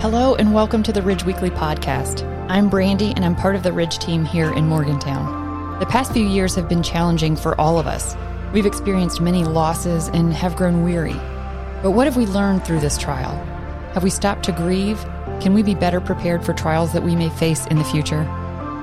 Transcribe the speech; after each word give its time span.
Hello, 0.00 0.36
and 0.36 0.54
welcome 0.54 0.84
to 0.84 0.92
the 0.92 1.02
Ridge 1.02 1.24
Weekly 1.24 1.50
Podcast. 1.50 2.22
I'm 2.48 2.70
Brandy, 2.70 3.12
and 3.16 3.24
I'm 3.24 3.34
part 3.34 3.56
of 3.56 3.64
the 3.64 3.72
Ridge 3.72 3.98
team 3.98 4.24
here 4.24 4.52
in 4.52 4.68
Morgantown. 4.68 5.76
The 5.80 5.86
past 5.86 6.12
few 6.12 6.24
years 6.24 6.54
have 6.54 6.68
been 6.68 6.84
challenging 6.84 7.34
for 7.34 7.60
all 7.60 7.80
of 7.80 7.88
us. 7.88 8.14
We've 8.52 8.64
experienced 8.64 9.20
many 9.20 9.42
losses 9.42 10.06
and 10.06 10.32
have 10.32 10.54
grown 10.54 10.84
weary. 10.84 11.16
But 11.82 11.90
what 11.90 12.06
have 12.06 12.16
we 12.16 12.26
learned 12.26 12.64
through 12.64 12.78
this 12.78 12.96
trial? 12.96 13.34
Have 13.94 14.04
we 14.04 14.08
stopped 14.10 14.44
to 14.44 14.52
grieve? 14.52 15.04
Can 15.40 15.52
we 15.52 15.64
be 15.64 15.74
better 15.74 16.00
prepared 16.00 16.44
for 16.44 16.52
trials 16.52 16.92
that 16.92 17.02
we 17.02 17.16
may 17.16 17.30
face 17.30 17.66
in 17.66 17.76
the 17.76 17.84
future? 17.84 18.22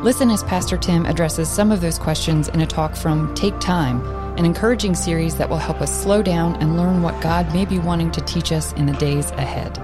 Listen 0.03 0.29
as 0.29 0.43
Pastor 0.43 0.75
Tim 0.75 1.05
addresses 1.05 1.47
some 1.49 1.71
of 1.71 1.79
those 1.79 1.97
questions 1.97 2.49
in 2.49 2.59
a 2.59 2.67
talk 2.67 2.93
from 2.93 3.33
Take 3.35 3.57
Time, 3.61 4.05
an 4.37 4.43
encouraging 4.43 4.95
series 4.95 5.37
that 5.37 5.49
will 5.49 5.59
help 5.59 5.79
us 5.79 5.97
slow 5.97 6.21
down 6.21 6.57
and 6.57 6.75
learn 6.75 7.01
what 7.01 7.21
God 7.21 7.53
may 7.53 7.63
be 7.63 7.79
wanting 7.79 8.11
to 8.11 8.21
teach 8.21 8.51
us 8.51 8.73
in 8.73 8.85
the 8.85 8.93
days 8.93 9.31
ahead. 9.31 9.81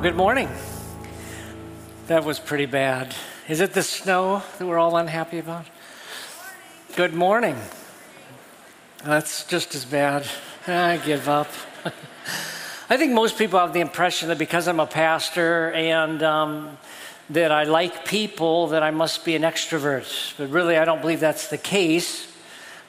Well, 0.00 0.08
good 0.08 0.16
morning. 0.16 0.48
That 2.06 2.24
was 2.24 2.38
pretty 2.38 2.64
bad. 2.64 3.14
Is 3.48 3.60
it 3.60 3.74
the 3.74 3.82
snow 3.82 4.42
that 4.56 4.66
we're 4.66 4.78
all 4.78 4.96
unhappy 4.96 5.38
about? 5.38 5.66
Good 6.96 7.12
morning. 7.12 7.58
That's 9.04 9.44
just 9.44 9.74
as 9.74 9.84
bad. 9.84 10.26
I 10.66 10.96
give 11.04 11.28
up. 11.28 11.48
I 12.88 12.96
think 12.96 13.12
most 13.12 13.36
people 13.36 13.58
have 13.58 13.74
the 13.74 13.80
impression 13.80 14.28
that 14.30 14.38
because 14.38 14.68
I'm 14.68 14.80
a 14.80 14.86
pastor 14.86 15.70
and 15.72 16.22
um, 16.22 16.78
that 17.28 17.52
I 17.52 17.64
like 17.64 18.06
people, 18.06 18.68
that 18.68 18.82
I 18.82 18.92
must 18.92 19.26
be 19.26 19.36
an 19.36 19.42
extrovert. 19.42 20.32
But 20.38 20.48
really, 20.48 20.78
I 20.78 20.86
don't 20.86 21.02
believe 21.02 21.20
that's 21.20 21.48
the 21.48 21.58
case. 21.58 22.26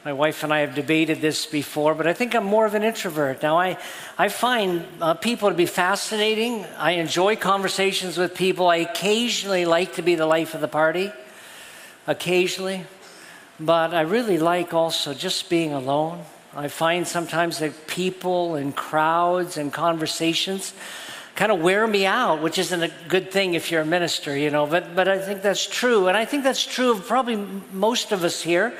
My 0.03 0.13
wife 0.13 0.43
and 0.43 0.51
I 0.51 0.61
have 0.61 0.73
debated 0.73 1.21
this 1.21 1.45
before, 1.45 1.93
but 1.93 2.07
I 2.07 2.13
think 2.13 2.33
I'm 2.33 2.43
more 2.43 2.65
of 2.65 2.73
an 2.73 2.81
introvert. 2.81 3.43
Now, 3.43 3.59
I, 3.59 3.77
I 4.17 4.29
find 4.29 4.83
uh, 4.99 5.13
people 5.13 5.49
to 5.49 5.55
be 5.55 5.67
fascinating. 5.67 6.65
I 6.75 6.93
enjoy 6.93 7.35
conversations 7.35 8.17
with 8.17 8.33
people. 8.33 8.67
I 8.67 8.77
occasionally 8.77 9.65
like 9.65 9.93
to 9.95 10.01
be 10.01 10.15
the 10.15 10.25
life 10.25 10.55
of 10.55 10.61
the 10.61 10.67
party, 10.67 11.11
occasionally. 12.07 12.85
But 13.59 13.93
I 13.93 14.01
really 14.01 14.39
like 14.39 14.73
also 14.73 15.13
just 15.13 15.51
being 15.51 15.71
alone. 15.71 16.23
I 16.55 16.67
find 16.67 17.07
sometimes 17.07 17.59
that 17.59 17.85
people 17.85 18.55
and 18.55 18.75
crowds 18.75 19.55
and 19.57 19.71
conversations 19.71 20.73
kind 21.35 21.51
of 21.51 21.61
wear 21.61 21.85
me 21.85 22.07
out, 22.07 22.41
which 22.41 22.57
isn't 22.57 22.81
a 22.81 22.91
good 23.07 23.29
thing 23.31 23.53
if 23.53 23.69
you're 23.69 23.81
a 23.81 23.85
minister, 23.85 24.35
you 24.35 24.49
know. 24.49 24.65
But, 24.65 24.95
but 24.95 25.07
I 25.07 25.19
think 25.19 25.43
that's 25.43 25.67
true. 25.67 26.07
And 26.07 26.17
I 26.17 26.25
think 26.25 26.43
that's 26.43 26.65
true 26.65 26.89
of 26.89 27.05
probably 27.05 27.35
most 27.71 28.11
of 28.11 28.23
us 28.23 28.41
here. 28.41 28.73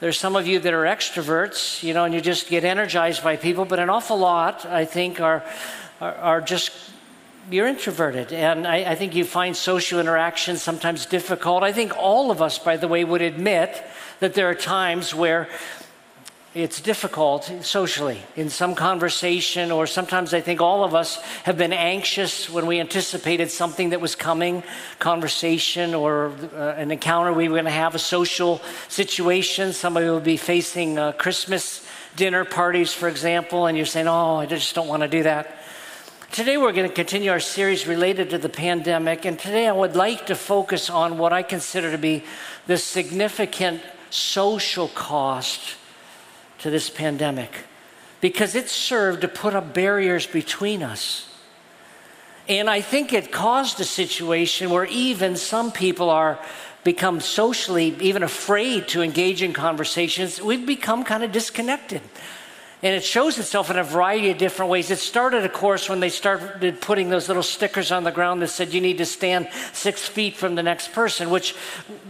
There's 0.00 0.18
some 0.18 0.34
of 0.34 0.46
you 0.46 0.58
that 0.60 0.72
are 0.72 0.84
extroverts, 0.84 1.82
you 1.82 1.92
know, 1.92 2.04
and 2.04 2.14
you 2.14 2.22
just 2.22 2.48
get 2.48 2.64
energized 2.64 3.22
by 3.22 3.36
people, 3.36 3.66
but 3.66 3.78
an 3.78 3.90
awful 3.90 4.16
lot, 4.16 4.64
I 4.64 4.86
think, 4.86 5.20
are, 5.20 5.44
are, 6.00 6.14
are 6.14 6.40
just, 6.40 6.72
you're 7.50 7.68
introverted. 7.68 8.32
And 8.32 8.66
I, 8.66 8.92
I 8.92 8.94
think 8.94 9.14
you 9.14 9.26
find 9.26 9.54
social 9.54 10.00
interaction 10.00 10.56
sometimes 10.56 11.04
difficult. 11.04 11.62
I 11.62 11.72
think 11.72 11.94
all 11.98 12.30
of 12.30 12.40
us, 12.40 12.58
by 12.58 12.78
the 12.78 12.88
way, 12.88 13.04
would 13.04 13.20
admit 13.20 13.84
that 14.20 14.32
there 14.32 14.48
are 14.48 14.54
times 14.54 15.14
where 15.14 15.50
it's 16.52 16.80
difficult 16.80 17.44
socially 17.62 18.20
in 18.34 18.50
some 18.50 18.74
conversation, 18.74 19.70
or 19.70 19.86
sometimes 19.86 20.34
I 20.34 20.40
think 20.40 20.60
all 20.60 20.82
of 20.82 20.96
us 20.96 21.20
have 21.44 21.56
been 21.56 21.72
anxious 21.72 22.50
when 22.50 22.66
we 22.66 22.80
anticipated 22.80 23.52
something 23.52 23.90
that 23.90 24.00
was 24.00 24.16
coming 24.16 24.64
conversation 24.98 25.94
or 25.94 26.32
uh, 26.56 26.74
an 26.76 26.90
encounter 26.90 27.32
we 27.32 27.48
were 27.48 27.54
going 27.54 27.66
to 27.66 27.70
have, 27.70 27.94
a 27.94 28.00
social 28.00 28.60
situation. 28.88 29.72
Somebody 29.72 30.06
will 30.06 30.18
be 30.18 30.36
facing 30.36 30.98
uh, 30.98 31.12
Christmas 31.12 31.86
dinner 32.16 32.44
parties, 32.44 32.92
for 32.92 33.08
example, 33.08 33.66
and 33.66 33.76
you're 33.76 33.86
saying, 33.86 34.08
Oh, 34.08 34.36
I 34.36 34.46
just 34.46 34.74
don't 34.74 34.88
want 34.88 35.02
to 35.02 35.08
do 35.08 35.22
that. 35.22 35.56
Today, 36.32 36.56
we're 36.56 36.72
going 36.72 36.88
to 36.88 36.94
continue 36.94 37.30
our 37.30 37.40
series 37.40 37.86
related 37.86 38.30
to 38.30 38.38
the 38.38 38.48
pandemic, 38.48 39.24
and 39.24 39.38
today 39.38 39.68
I 39.68 39.72
would 39.72 39.94
like 39.94 40.26
to 40.26 40.34
focus 40.34 40.90
on 40.90 41.16
what 41.16 41.32
I 41.32 41.44
consider 41.44 41.92
to 41.92 41.98
be 41.98 42.24
the 42.66 42.76
significant 42.76 43.82
social 44.10 44.88
cost 44.88 45.76
to 46.60 46.70
this 46.70 46.90
pandemic 46.90 47.50
because 48.20 48.54
it 48.54 48.68
served 48.68 49.22
to 49.22 49.28
put 49.28 49.54
up 49.54 49.72
barriers 49.72 50.26
between 50.26 50.82
us. 50.82 51.26
And 52.48 52.68
I 52.68 52.80
think 52.80 53.12
it 53.12 53.30
caused 53.32 53.80
a 53.80 53.84
situation 53.84 54.70
where 54.70 54.84
even 54.86 55.36
some 55.36 55.72
people 55.72 56.10
are 56.10 56.38
become 56.82 57.20
socially 57.20 57.94
even 58.00 58.22
afraid 58.22 58.88
to 58.88 59.02
engage 59.02 59.42
in 59.42 59.52
conversations. 59.52 60.40
We've 60.40 60.66
become 60.66 61.04
kind 61.04 61.22
of 61.22 61.32
disconnected. 61.32 62.00
And 62.82 62.96
it 62.96 63.04
shows 63.04 63.38
itself 63.38 63.70
in 63.70 63.76
a 63.76 63.84
variety 63.84 64.30
of 64.30 64.38
different 64.38 64.70
ways. 64.70 64.90
It 64.90 64.98
started, 64.98 65.44
of 65.44 65.52
course, 65.52 65.90
when 65.90 66.00
they 66.00 66.08
started 66.08 66.80
putting 66.80 67.10
those 67.10 67.28
little 67.28 67.42
stickers 67.42 67.92
on 67.92 68.04
the 68.04 68.10
ground 68.10 68.40
that 68.40 68.48
said 68.48 68.72
you 68.72 68.80
need 68.80 68.98
to 68.98 69.06
stand 69.06 69.48
six 69.74 70.08
feet 70.08 70.34
from 70.34 70.54
the 70.54 70.62
next 70.62 70.92
person, 70.92 71.28
which 71.28 71.54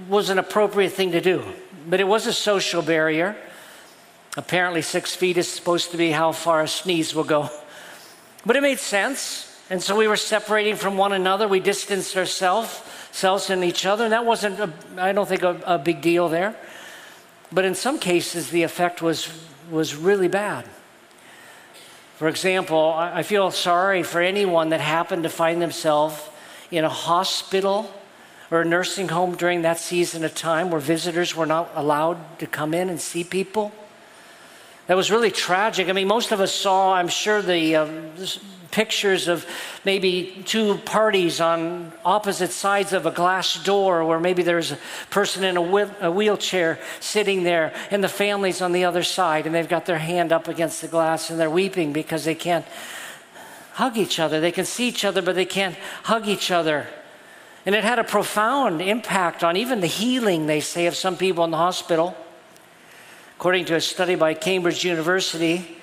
was 0.09 0.31
an 0.31 0.39
appropriate 0.39 0.93
thing 0.93 1.11
to 1.13 1.21
do. 1.21 1.45
But 1.89 1.99
it 1.99 2.07
was 2.07 2.29
a 2.29 2.33
social 2.33 2.83
barrier. 2.83 3.37
Apparently, 4.37 4.83
six 4.83 5.15
feet 5.15 5.37
is 5.37 5.49
supposed 5.49 5.91
to 5.91 5.97
be 5.97 6.11
how 6.11 6.33
far 6.33 6.63
a 6.63 6.69
sneeze 6.69 7.15
will 7.15 7.25
go. 7.25 7.51
But 8.47 8.57
it 8.57 8.63
made 8.63 8.79
sense. 8.79 9.47
And 9.69 9.83
so 9.83 9.97
we 9.97 10.09
were 10.09 10.17
separating 10.17 10.77
from 10.77 10.97
one 10.97 11.13
another. 11.13 11.47
We 11.47 11.61
distanced 11.61 12.17
ourselves 12.17 12.83
selves 13.13 13.51
and 13.51 13.65
each 13.65 13.87
other. 13.87 14.05
And 14.05 14.13
that 14.13 14.25
wasn't, 14.25 14.73
I 14.97 15.13
don't 15.13 15.29
think, 15.29 15.43
a, 15.43 15.61
a 15.67 15.79
big 15.79 16.01
deal 16.01 16.29
there. 16.29 16.57
But 17.53 17.65
in 17.65 17.75
some 17.75 17.99
cases, 17.99 18.51
the 18.51 18.63
effect 18.63 19.03
was, 19.03 19.29
was 19.71 19.97
really 19.97 20.29
bad. 20.29 20.67
For 22.17 22.29
example, 22.29 22.93
I 22.97 23.23
feel 23.23 23.51
sorry 23.51 24.03
for 24.03 24.21
anyone 24.21 24.69
that 24.71 24.81
happened 24.81 25.23
to 25.23 25.31
find 25.31 25.61
themselves 25.61 26.23
in 26.71 26.85
a 26.85 26.89
hospital 26.89 27.91
or 28.51 28.61
a 28.61 28.65
nursing 28.65 29.09
home 29.09 29.37
during 29.37 29.63
that 29.63 29.79
season 29.79 30.23
of 30.23 30.35
time 30.35 30.71
where 30.71 30.81
visitors 30.81 31.35
were 31.35 31.47
not 31.47 31.71
allowed 31.75 32.39
to 32.39 32.47
come 32.47 32.75
in 32.75 32.91
and 32.91 33.01
see 33.01 33.25
people 33.25 33.73
that 34.91 34.97
was 34.97 35.09
really 35.09 35.31
tragic. 35.31 35.89
I 35.89 35.93
mean, 35.93 36.09
most 36.09 36.33
of 36.33 36.41
us 36.41 36.53
saw, 36.53 36.95
I'm 36.95 37.07
sure, 37.07 37.41
the 37.41 37.77
um, 37.77 38.11
pictures 38.73 39.29
of 39.29 39.47
maybe 39.85 40.43
two 40.47 40.79
parties 40.79 41.41
on 41.41 41.93
opposite 42.05 42.51
sides 42.51 42.93
of 42.93 43.07
a 43.07 43.13
glass 43.13 43.63
door 43.63 44.05
where 44.05 44.19
maybe 44.19 44.43
there's 44.43 44.73
a 44.73 44.79
person 45.11 45.45
in 45.45 45.57
a, 45.57 45.61
a 46.01 46.11
wheelchair 46.11 46.77
sitting 46.99 47.45
there 47.45 47.73
and 47.93 48.03
the 48.03 48.09
family's 48.09 48.61
on 48.61 48.73
the 48.73 48.85
other 48.85 49.05
side 49.05 49.47
and 49.47 49.55
they've 49.55 49.69
got 49.69 49.87
their 49.87 49.99
hand 49.99 50.33
up 50.33 50.49
against 50.49 50.81
the 50.81 50.89
glass 50.89 51.31
and 51.31 51.39
they're 51.39 51.49
weeping 51.49 51.93
because 51.93 52.25
they 52.25 52.35
can't 52.35 52.67
hug 53.75 53.97
each 53.97 54.19
other. 54.19 54.41
They 54.41 54.51
can 54.51 54.65
see 54.65 54.89
each 54.89 55.05
other, 55.05 55.23
but 55.23 55.37
they 55.37 55.45
can't 55.45 55.77
hug 56.03 56.27
each 56.27 56.51
other. 56.51 56.89
And 57.65 57.77
it 57.77 57.85
had 57.85 58.01
a 58.01 58.05
profound 58.05 58.83
impact 58.83 59.45
on 59.45 59.57
even 59.57 59.83
the 59.83 59.87
healing, 59.87 60.49
they 60.49 60.59
say, 60.59 60.87
of 60.87 60.97
some 60.97 61.17
people 61.17 61.45
in 61.45 61.53
the 61.53 61.59
hospital. 61.59 62.17
According 63.41 63.65
to 63.65 63.77
a 63.77 63.81
study 63.81 64.17
by 64.17 64.35
Cambridge 64.35 64.85
University, 64.85 65.79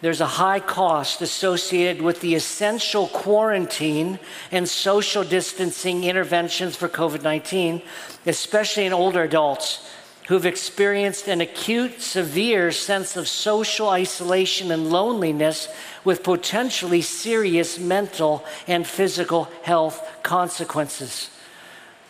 there's 0.00 0.20
a 0.20 0.26
high 0.26 0.60
cost 0.60 1.20
associated 1.22 2.00
with 2.00 2.20
the 2.20 2.36
essential 2.36 3.08
quarantine 3.08 4.20
and 4.52 4.68
social 4.68 5.24
distancing 5.24 6.04
interventions 6.04 6.76
for 6.76 6.88
COVID 6.88 7.24
19, 7.24 7.82
especially 8.26 8.86
in 8.86 8.92
older 8.92 9.24
adults 9.24 9.90
who've 10.28 10.46
experienced 10.46 11.26
an 11.26 11.40
acute, 11.40 12.00
severe 12.00 12.70
sense 12.70 13.16
of 13.16 13.26
social 13.26 13.88
isolation 13.88 14.70
and 14.70 14.88
loneliness 14.88 15.66
with 16.04 16.22
potentially 16.22 17.02
serious 17.02 17.80
mental 17.80 18.44
and 18.68 18.86
physical 18.86 19.48
health 19.64 20.08
consequences. 20.22 21.28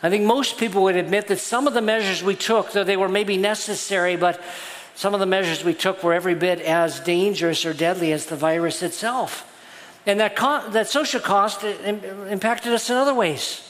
I 0.02 0.10
think 0.10 0.24
most 0.24 0.58
people 0.58 0.84
would 0.84 0.96
admit 0.96 1.26
that 1.26 1.40
some 1.40 1.66
of 1.66 1.74
the 1.74 1.82
measures 1.82 2.22
we 2.22 2.36
took, 2.36 2.72
though 2.72 2.84
they 2.84 2.96
were 2.96 3.08
maybe 3.08 3.36
necessary, 3.36 4.16
but 4.16 4.40
some 4.94 5.12
of 5.14 5.20
the 5.20 5.26
measures 5.26 5.64
we 5.64 5.74
took 5.74 6.02
were 6.02 6.14
every 6.14 6.34
bit 6.34 6.60
as 6.60 7.00
dangerous 7.00 7.64
or 7.64 7.72
deadly 7.72 8.12
as 8.12 8.26
the 8.26 8.36
virus 8.36 8.82
itself. 8.82 9.44
And 10.06 10.20
that, 10.20 10.36
co- 10.36 10.68
that 10.70 10.88
social 10.88 11.20
cost 11.20 11.64
impacted 11.64 12.72
us 12.72 12.88
in 12.90 12.96
other 12.96 13.14
ways. 13.14 13.64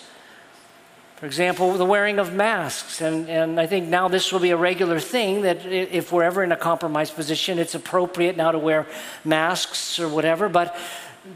For 1.16 1.26
example, 1.26 1.72
the 1.72 1.84
wearing 1.84 2.20
of 2.20 2.32
masks. 2.32 3.00
And, 3.00 3.28
and 3.28 3.58
I 3.58 3.66
think 3.66 3.88
now 3.88 4.06
this 4.06 4.30
will 4.30 4.38
be 4.38 4.50
a 4.50 4.56
regular 4.56 5.00
thing 5.00 5.42
that 5.42 5.66
if 5.66 6.12
we're 6.12 6.22
ever 6.22 6.44
in 6.44 6.52
a 6.52 6.56
compromised 6.56 7.16
position, 7.16 7.58
it's 7.58 7.74
appropriate 7.74 8.36
now 8.36 8.52
to 8.52 8.58
wear 8.58 8.86
masks 9.24 9.98
or 9.98 10.08
whatever. 10.08 10.48
But 10.48 10.76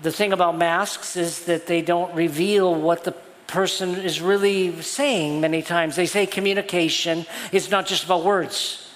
the 0.03 0.13
thing 0.13 0.33
about 0.33 0.57
masks 0.57 1.17
is 1.17 1.47
that 1.47 1.67
they 1.67 1.83
don't 1.83 2.15
reveal 2.15 2.75
what 2.75 3.05
the 3.05 3.15
person 3.53 3.97
is 3.97 4.23
really 4.23 4.81
saying 4.81 5.43
many 5.43 5.61
times. 5.61 5.95
They 5.95 6.07
say 6.07 6.25
communication 6.25 7.27
is 7.53 7.71
not 7.71 7.87
just 7.87 8.05
about 8.05 8.25
words. 8.25 8.91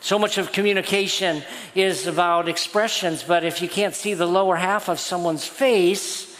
So 0.00 0.18
much 0.18 0.38
of 0.38 0.50
communication 0.50 1.42
is 1.74 2.06
about 2.06 2.48
expressions, 2.48 3.22
but 3.22 3.44
if 3.44 3.60
you 3.60 3.68
can't 3.68 3.94
see 3.94 4.14
the 4.14 4.24
lower 4.24 4.56
half 4.56 4.88
of 4.88 4.98
someone's 4.98 5.44
face, 5.44 6.38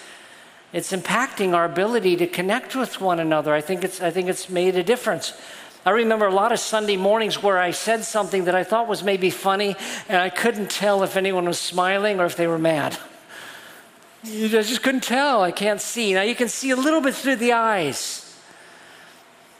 it's 0.72 0.92
impacting 0.92 1.52
our 1.52 1.66
ability 1.66 2.16
to 2.16 2.26
connect 2.26 2.74
with 2.74 3.02
one 3.02 3.20
another. 3.20 3.52
I 3.52 3.60
think 3.60 3.84
it's, 3.84 4.00
I 4.00 4.10
think 4.10 4.28
it's 4.28 4.48
made 4.48 4.76
a 4.76 4.82
difference. 4.82 5.38
I 5.84 5.90
remember 5.90 6.26
a 6.26 6.34
lot 6.34 6.52
of 6.52 6.58
Sunday 6.58 6.96
mornings 6.96 7.42
where 7.42 7.58
I 7.58 7.72
said 7.72 8.04
something 8.04 8.46
that 8.46 8.54
I 8.54 8.64
thought 8.64 8.88
was 8.88 9.02
maybe 9.02 9.28
funny, 9.28 9.76
and 10.08 10.22
I 10.22 10.30
couldn't 10.30 10.70
tell 10.70 11.02
if 11.02 11.18
anyone 11.18 11.44
was 11.44 11.58
smiling 11.58 12.18
or 12.18 12.24
if 12.24 12.36
they 12.36 12.46
were 12.46 12.58
mad. 12.58 12.96
I 14.26 14.62
just 14.62 14.82
couldn't 14.82 15.04
tell. 15.04 15.42
I 15.42 15.52
can't 15.52 15.80
see. 15.80 16.14
Now 16.14 16.22
you 16.22 16.34
can 16.34 16.48
see 16.48 16.70
a 16.70 16.76
little 16.76 17.00
bit 17.00 17.14
through 17.14 17.36
the 17.36 17.52
eyes. 17.52 18.22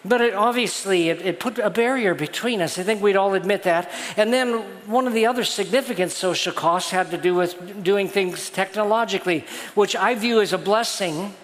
But 0.05 0.21
it 0.21 0.35
obviously 0.35 1.09
it, 1.09 1.23
it, 1.23 1.41
put 1.41 1.59
a 1.59 1.71
barrier 1.71 2.15
between 2.15 2.61
us. 2.61 2.79
I 2.79 2.83
think 2.83 3.03
we'd 3.03 3.17
all 3.17 3.35
admit 3.35 3.65
that. 3.65 3.91
And 4.17 4.33
then 4.33 4.59
one 4.87 5.07
of 5.07 5.13
the 5.13 5.27
other 5.27 5.45
significant 5.45 6.13
social 6.13 6.53
costs 6.53 6.91
had 6.91 7.11
to 7.11 7.19
do 7.19 7.35
with 7.35 7.83
doing 7.83 8.09
things 8.09 8.51
technologically, 8.51 9.45
which 9.75 9.97
I 9.97 10.15
view 10.15 10.41
as 10.41 10.53
a 10.53 10.59
blessing. 10.59 11.35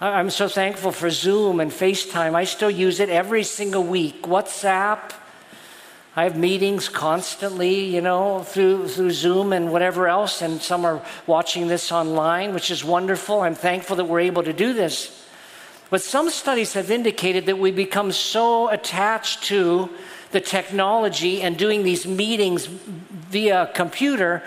I'm 0.00 0.30
so 0.30 0.48
thankful 0.48 0.92
for 0.92 1.10
Zoom 1.10 1.60
and 1.60 1.70
FaceTime. 1.70 2.34
I 2.34 2.44
still 2.44 2.70
use 2.70 3.00
it 3.00 3.08
every 3.08 3.44
single 3.44 3.82
week. 3.82 4.22
WhatsApp. 4.22 5.12
I 6.18 6.24
have 6.24 6.36
meetings 6.36 6.88
constantly, 6.88 7.94
you 7.94 8.00
know, 8.00 8.42
through, 8.42 8.88
through 8.88 9.12
Zoom 9.12 9.52
and 9.52 9.70
whatever 9.70 10.08
else, 10.08 10.42
and 10.42 10.60
some 10.60 10.84
are 10.84 11.00
watching 11.28 11.68
this 11.68 11.92
online, 11.92 12.52
which 12.54 12.72
is 12.72 12.82
wonderful. 12.82 13.42
I'm 13.42 13.54
thankful 13.54 13.94
that 13.94 14.06
we're 14.06 14.18
able 14.18 14.42
to 14.42 14.52
do 14.52 14.72
this. 14.72 15.24
But 15.90 16.02
some 16.02 16.28
studies 16.28 16.72
have 16.72 16.90
indicated 16.90 17.46
that 17.46 17.60
we 17.60 17.70
become 17.70 18.10
so 18.10 18.68
attached 18.68 19.44
to 19.44 19.90
the 20.32 20.40
technology 20.40 21.40
and 21.40 21.56
doing 21.56 21.84
these 21.84 22.04
meetings 22.04 22.66
via 22.66 23.70
computer 23.72 24.42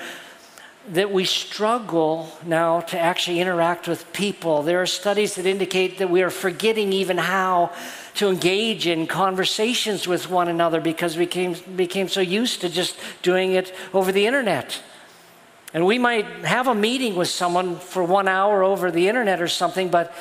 that 0.90 1.12
we 1.12 1.26
struggle 1.26 2.28
now 2.44 2.82
to 2.82 3.00
actually 3.00 3.40
interact 3.40 3.88
with 3.88 4.12
people. 4.14 4.64
There 4.64 4.82
are 4.82 4.88
studies 4.88 5.36
that 5.36 5.46
indicate 5.46 6.00
that 6.00 6.10
we 6.10 6.24
are 6.24 6.32
forgetting 6.32 6.92
even 6.92 7.18
how 7.18 7.72
to 8.16 8.30
engage 8.30 8.88
in 8.88 9.08
conversations 9.08 10.08
with 10.08 10.30
one 10.30 10.48
another 10.48 10.82
because 10.82 11.16
we 11.18 11.26
became, 11.26 11.56
became 11.76 12.08
so 12.08 12.20
used 12.20 12.62
to 12.62 12.70
just 12.70 12.98
doing 13.22 13.54
it 13.54 13.74
over 13.94 14.12
the 14.12 14.26
internet. 14.26 14.82
And 15.74 15.86
we 15.86 15.98
might 15.98 16.26
have 16.44 16.68
a 16.68 16.76
meeting 16.76 17.16
with 17.16 17.30
someone 17.30 17.78
for 17.78 18.04
one 18.04 18.28
hour 18.28 18.64
over 18.64 18.92
the 18.92 19.08
internet 19.08 19.42
or 19.42 19.48
something, 19.48 19.90
but 19.90 20.14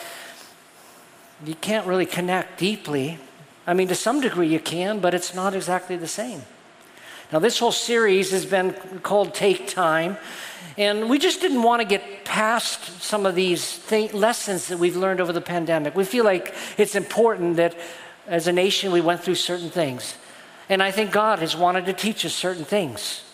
you 1.44 1.54
can't 1.54 1.86
really 1.86 2.06
connect 2.06 2.58
deeply. 2.58 3.18
I 3.66 3.74
mean, 3.74 3.88
to 3.88 3.94
some 3.94 4.20
degree 4.20 4.48
you 4.48 4.60
can, 4.60 5.00
but 5.00 5.14
it's 5.14 5.34
not 5.34 5.54
exactly 5.54 5.96
the 5.96 6.06
same. 6.06 6.42
Now, 7.32 7.38
this 7.38 7.58
whole 7.58 7.72
series 7.72 8.30
has 8.32 8.44
been 8.44 8.72
called 9.02 9.34
Take 9.34 9.68
Time, 9.68 10.16
and 10.76 11.10
we 11.10 11.18
just 11.18 11.40
didn't 11.40 11.62
want 11.62 11.82
to 11.82 11.88
get 11.88 12.24
past 12.24 13.02
some 13.02 13.26
of 13.26 13.34
these 13.34 13.78
th- 13.86 14.12
lessons 14.12 14.68
that 14.68 14.78
we've 14.78 14.96
learned 14.96 15.20
over 15.20 15.32
the 15.32 15.40
pandemic. 15.40 15.94
We 15.94 16.04
feel 16.04 16.24
like 16.24 16.54
it's 16.78 16.94
important 16.94 17.56
that 17.56 17.76
as 18.26 18.46
a 18.46 18.52
nation 18.52 18.92
we 18.92 19.00
went 19.00 19.22
through 19.22 19.34
certain 19.34 19.70
things. 19.70 20.16
And 20.68 20.82
I 20.82 20.90
think 20.90 21.10
God 21.10 21.40
has 21.40 21.56
wanted 21.56 21.86
to 21.86 21.92
teach 21.92 22.24
us 22.24 22.34
certain 22.34 22.64
things. 22.64 23.24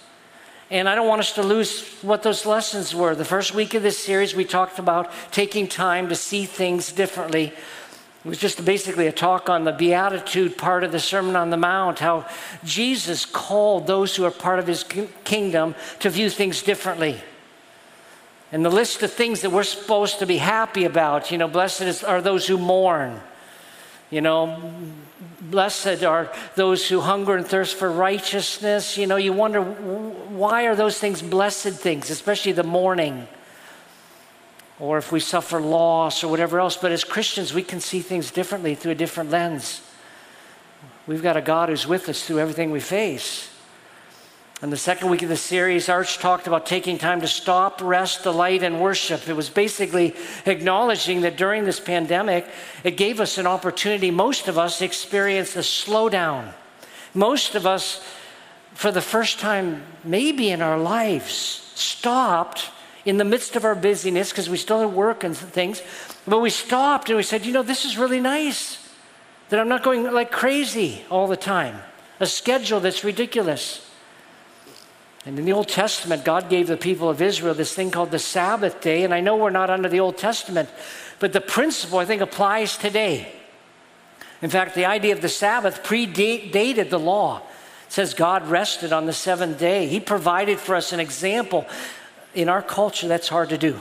And 0.71 0.89
I 0.89 0.95
don't 0.95 1.07
want 1.07 1.21
us 1.21 1.33
to 1.35 1.43
lose 1.43 1.87
what 2.03 2.23
those 2.23 2.45
lessons 2.45 2.95
were. 2.95 3.15
The 3.15 3.25
first 3.25 3.55
week 3.55 3.75
of 3.75 3.83
this 3.83 3.99
series, 3.99 4.35
we 4.35 4.45
talked 4.45 4.79
about 4.79 5.13
taking 5.31 5.69
time 5.69 6.09
to 6.09 6.17
see 6.17 6.45
things 6.45 6.91
differently 6.91 7.53
it 8.27 8.29
was 8.29 8.39
just 8.39 8.65
basically 8.65 9.07
a 9.07 9.13
talk 9.13 9.49
on 9.49 9.63
the 9.63 9.71
Beatitude 9.71 10.59
part 10.59 10.83
of 10.83 10.91
the 10.91 10.99
Sermon 10.99 11.37
on 11.37 11.51
the 11.51 11.57
Mount, 11.57 12.01
how 12.01 12.27
Jesus 12.65 13.25
called 13.25 13.87
those 13.87 14.17
who 14.17 14.25
are 14.25 14.33
part 14.33 14.59
of 14.59 14.67
his 14.67 14.83
kingdom 15.23 15.77
to 16.01 16.11
view 16.11 16.29
things 16.29 16.61
differently. 16.61 17.21
And 18.51 18.65
the 18.65 18.71
list 18.71 19.01
of 19.05 19.13
things 19.13 19.43
that 19.43 19.51
we're 19.51 19.63
supposed 19.63 20.19
to 20.19 20.27
be 20.27 20.39
happy 20.39 20.87
about, 20.87 21.31
you 21.31 21.39
know, 21.39 21.47
blessed 21.47 22.03
are 22.03 22.21
those 22.21 22.49
who 22.49 22.59
mourn. 22.59 23.21
You 24.11 24.23
know, 24.23 24.75
blessed 25.41 26.03
are 26.03 26.29
those 26.57 26.89
who 26.89 27.03
hunger 27.03 27.37
and 27.37 27.47
thirst 27.47 27.77
for 27.77 27.89
righteousness. 27.89 28.99
You 28.99 29.07
know, 29.07 29.15
you 29.15 29.33
wonder 29.35 29.63
why 29.63 30.67
are 30.67 30.75
those 30.75 30.99
things 30.99 31.23
blessed 31.23 31.75
things, 31.75 32.11
especially 32.11 32.51
the 32.51 32.65
mourning 32.65 33.29
or 34.79 34.99
if 34.99 35.11
we 35.11 35.21
suffer 35.21 35.61
loss 35.61 36.23
or 36.23 36.29
whatever 36.29 36.61
else. 36.61 36.77
But 36.77 36.93
as 36.93 37.05
Christians, 37.05 37.55
we 37.55 37.63
can 37.63 37.81
see 37.81 38.01
things 38.01 38.31
differently 38.31 38.75
through 38.75 38.93
a 38.93 38.97
different 38.97 39.31
lens. 39.31 39.81
We've 41.07 41.23
got 41.23 41.37
a 41.37 41.41
God 41.41 41.69
who's 41.69 41.87
with 41.87 42.09
us 42.09 42.25
through 42.25 42.41
everything 42.41 42.71
we 42.71 42.81
face. 42.81 43.51
In 44.63 44.71
the 44.71 44.77
second 44.77 45.11
week 45.11 45.23
of 45.23 45.29
the 45.29 45.37
series, 45.37 45.91
Arch 45.91 46.19
talked 46.19 46.47
about 46.47 46.65
taking 46.65 46.97
time 46.97 47.21
to 47.21 47.29
stop, 47.29 47.83
rest, 47.83 48.23
delight, 48.23 48.63
and 48.63 48.81
worship. 48.81 49.29
It 49.29 49.35
was 49.35 49.51
basically 49.51 50.15
acknowledging 50.47 51.21
that 51.21 51.37
during 51.37 51.65
this 51.65 51.79
pandemic, 51.79 52.47
it 52.83 52.97
gave 52.97 53.21
us 53.21 53.37
an 53.37 53.47
opportunity. 53.47 54.11
Most 54.11 54.49
of 54.49 54.57
us 54.57 54.81
experienced 54.81 55.57
a 55.57 55.61
slowdown. 55.61 56.55
Most 57.13 57.55
of 57.55 57.67
us, 57.67 58.03
for 58.73 58.91
the 58.91 59.03
first 59.03 59.39
time, 59.39 59.83
maybe 60.03 60.51
in 60.51 60.63
our 60.63 60.79
lives, 60.79 61.71
stopped 61.75 62.71
in 63.07 63.17
the 63.17 63.25
midst 63.25 63.57
of 63.57 63.65
our 63.65 63.75
busyness, 63.75 64.31
because 64.31 64.51
we 64.51 64.59
still 64.59 64.81
had 64.81 64.93
work 64.93 65.25
and 65.25 65.35
things, 65.35 65.81
but 66.27 66.41
we 66.41 66.51
stopped 66.51 67.09
and 67.09 67.17
we 67.17 67.23
said, 67.23 67.47
you 67.47 67.53
know, 67.53 67.63
this 67.63 67.85
is 67.85 67.97
really 67.97 68.21
nice 68.21 68.87
that 69.49 69.61
I'm 69.61 69.69
not 69.69 69.83
going 69.85 70.13
like 70.13 70.33
crazy 70.33 71.05
all 71.09 71.29
the 71.29 71.37
time, 71.37 71.79
a 72.19 72.27
schedule 72.27 72.81
that's 72.81 73.05
ridiculous. 73.05 73.89
And 75.25 75.39
in 75.39 75.45
the 75.45 75.53
Old 75.53 75.69
Testament, 75.69 76.25
God 76.25 76.49
gave 76.49 76.67
the 76.67 76.77
people 76.77 77.09
of 77.09 77.23
Israel 77.23 77.55
this 77.55 77.75
thing 77.75 77.91
called 77.91 78.13
the 78.13 78.19
Sabbath 78.19 78.81
day. 78.81 79.03
And 79.03 79.13
I 79.13 79.21
know 79.21 79.37
we're 79.37 79.51
not 79.51 79.71
under 79.71 79.89
the 79.89 79.99
Old 79.99 80.17
Testament, 80.17 80.69
but 81.19 81.33
the 81.33 81.41
principle 81.41 81.99
I 81.99 82.05
think 82.05 82.23
applies 82.23 82.77
today. 82.77 83.33
In 84.41 84.51
fact, 84.51 84.77
the 84.77 84.85
idea 84.85 85.15
of 85.15 85.23
the 85.23 85.29
Sabbath 85.29 85.83
predated 85.83 86.91
the 86.91 86.99
law. 86.99 87.39
It 87.39 87.93
says 87.93 88.15
God 88.15 88.47
rested 88.49 88.93
on 88.93 89.07
the 89.07 89.13
seventh 89.13 89.59
day. 89.59 89.89
He 89.89 89.99
provided 89.99 90.61
for 90.61 90.77
us 90.77 90.93
an 90.93 91.01
example 91.01 91.67
in 92.37 92.49
our 92.49 92.63
culture, 92.63 93.09
that's 93.09 93.29
hard 93.29 93.49
to 93.49 93.59
do. 93.59 93.81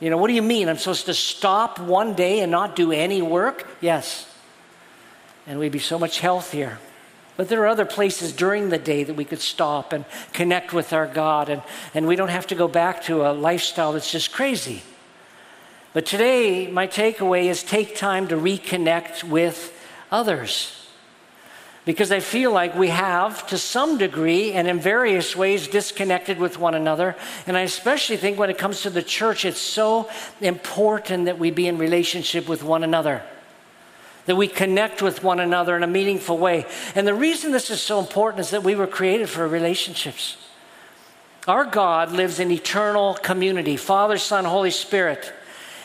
You 0.00 0.10
know, 0.10 0.18
what 0.18 0.28
do 0.28 0.34
you 0.34 0.42
mean? 0.42 0.68
I'm 0.68 0.76
supposed 0.76 1.06
to 1.06 1.14
stop 1.14 1.78
one 1.78 2.12
day 2.12 2.40
and 2.40 2.52
not 2.52 2.76
do 2.76 2.92
any 2.92 3.22
work? 3.22 3.66
Yes. 3.80 4.30
And 5.46 5.58
we'd 5.58 5.72
be 5.72 5.78
so 5.78 5.98
much 5.98 6.18
healthier. 6.18 6.78
But 7.36 7.48
there 7.48 7.62
are 7.62 7.66
other 7.66 7.86
places 7.86 8.32
during 8.32 8.68
the 8.68 8.78
day 8.78 9.04
that 9.04 9.14
we 9.14 9.24
could 9.24 9.40
stop 9.40 9.92
and 9.92 10.04
connect 10.32 10.72
with 10.72 10.92
our 10.92 11.06
God, 11.06 11.48
and, 11.48 11.62
and 11.94 12.06
we 12.06 12.16
don't 12.16 12.28
have 12.28 12.48
to 12.48 12.54
go 12.54 12.66
back 12.66 13.04
to 13.04 13.26
a 13.26 13.32
lifestyle 13.32 13.92
that's 13.92 14.10
just 14.10 14.32
crazy. 14.32 14.82
But 15.92 16.04
today, 16.04 16.66
my 16.66 16.86
takeaway 16.86 17.44
is 17.44 17.62
take 17.62 17.96
time 17.96 18.28
to 18.28 18.36
reconnect 18.36 19.24
with 19.24 19.72
others 20.10 20.75
because 21.86 22.10
I 22.10 22.18
feel 22.18 22.50
like 22.50 22.74
we 22.74 22.88
have, 22.88 23.46
to 23.46 23.56
some 23.56 23.96
degree 23.96 24.52
and 24.52 24.66
in 24.66 24.80
various 24.80 25.36
ways, 25.36 25.68
disconnected 25.68 26.36
with 26.36 26.58
one 26.58 26.74
another. 26.74 27.14
And 27.46 27.56
I 27.56 27.60
especially 27.60 28.16
think 28.16 28.38
when 28.38 28.50
it 28.50 28.58
comes 28.58 28.82
to 28.82 28.90
the 28.90 29.04
church, 29.04 29.44
it's 29.44 29.60
so 29.60 30.10
important 30.40 31.26
that 31.26 31.38
we 31.38 31.52
be 31.52 31.68
in 31.68 31.78
relationship 31.78 32.48
with 32.48 32.64
one 32.64 32.82
another, 32.82 33.22
that 34.26 34.34
we 34.34 34.48
connect 34.48 35.00
with 35.00 35.22
one 35.22 35.38
another 35.38 35.76
in 35.76 35.84
a 35.84 35.86
meaningful 35.86 36.36
way. 36.36 36.66
And 36.96 37.06
the 37.06 37.14
reason 37.14 37.52
this 37.52 37.70
is 37.70 37.80
so 37.80 38.00
important 38.00 38.40
is 38.40 38.50
that 38.50 38.64
we 38.64 38.74
were 38.74 38.88
created 38.88 39.28
for 39.28 39.46
relationships. 39.46 40.36
Our 41.46 41.64
God 41.64 42.10
lives 42.10 42.40
in 42.40 42.50
eternal 42.50 43.14
community 43.14 43.76
Father, 43.76 44.18
Son, 44.18 44.44
Holy 44.44 44.72
Spirit. 44.72 45.32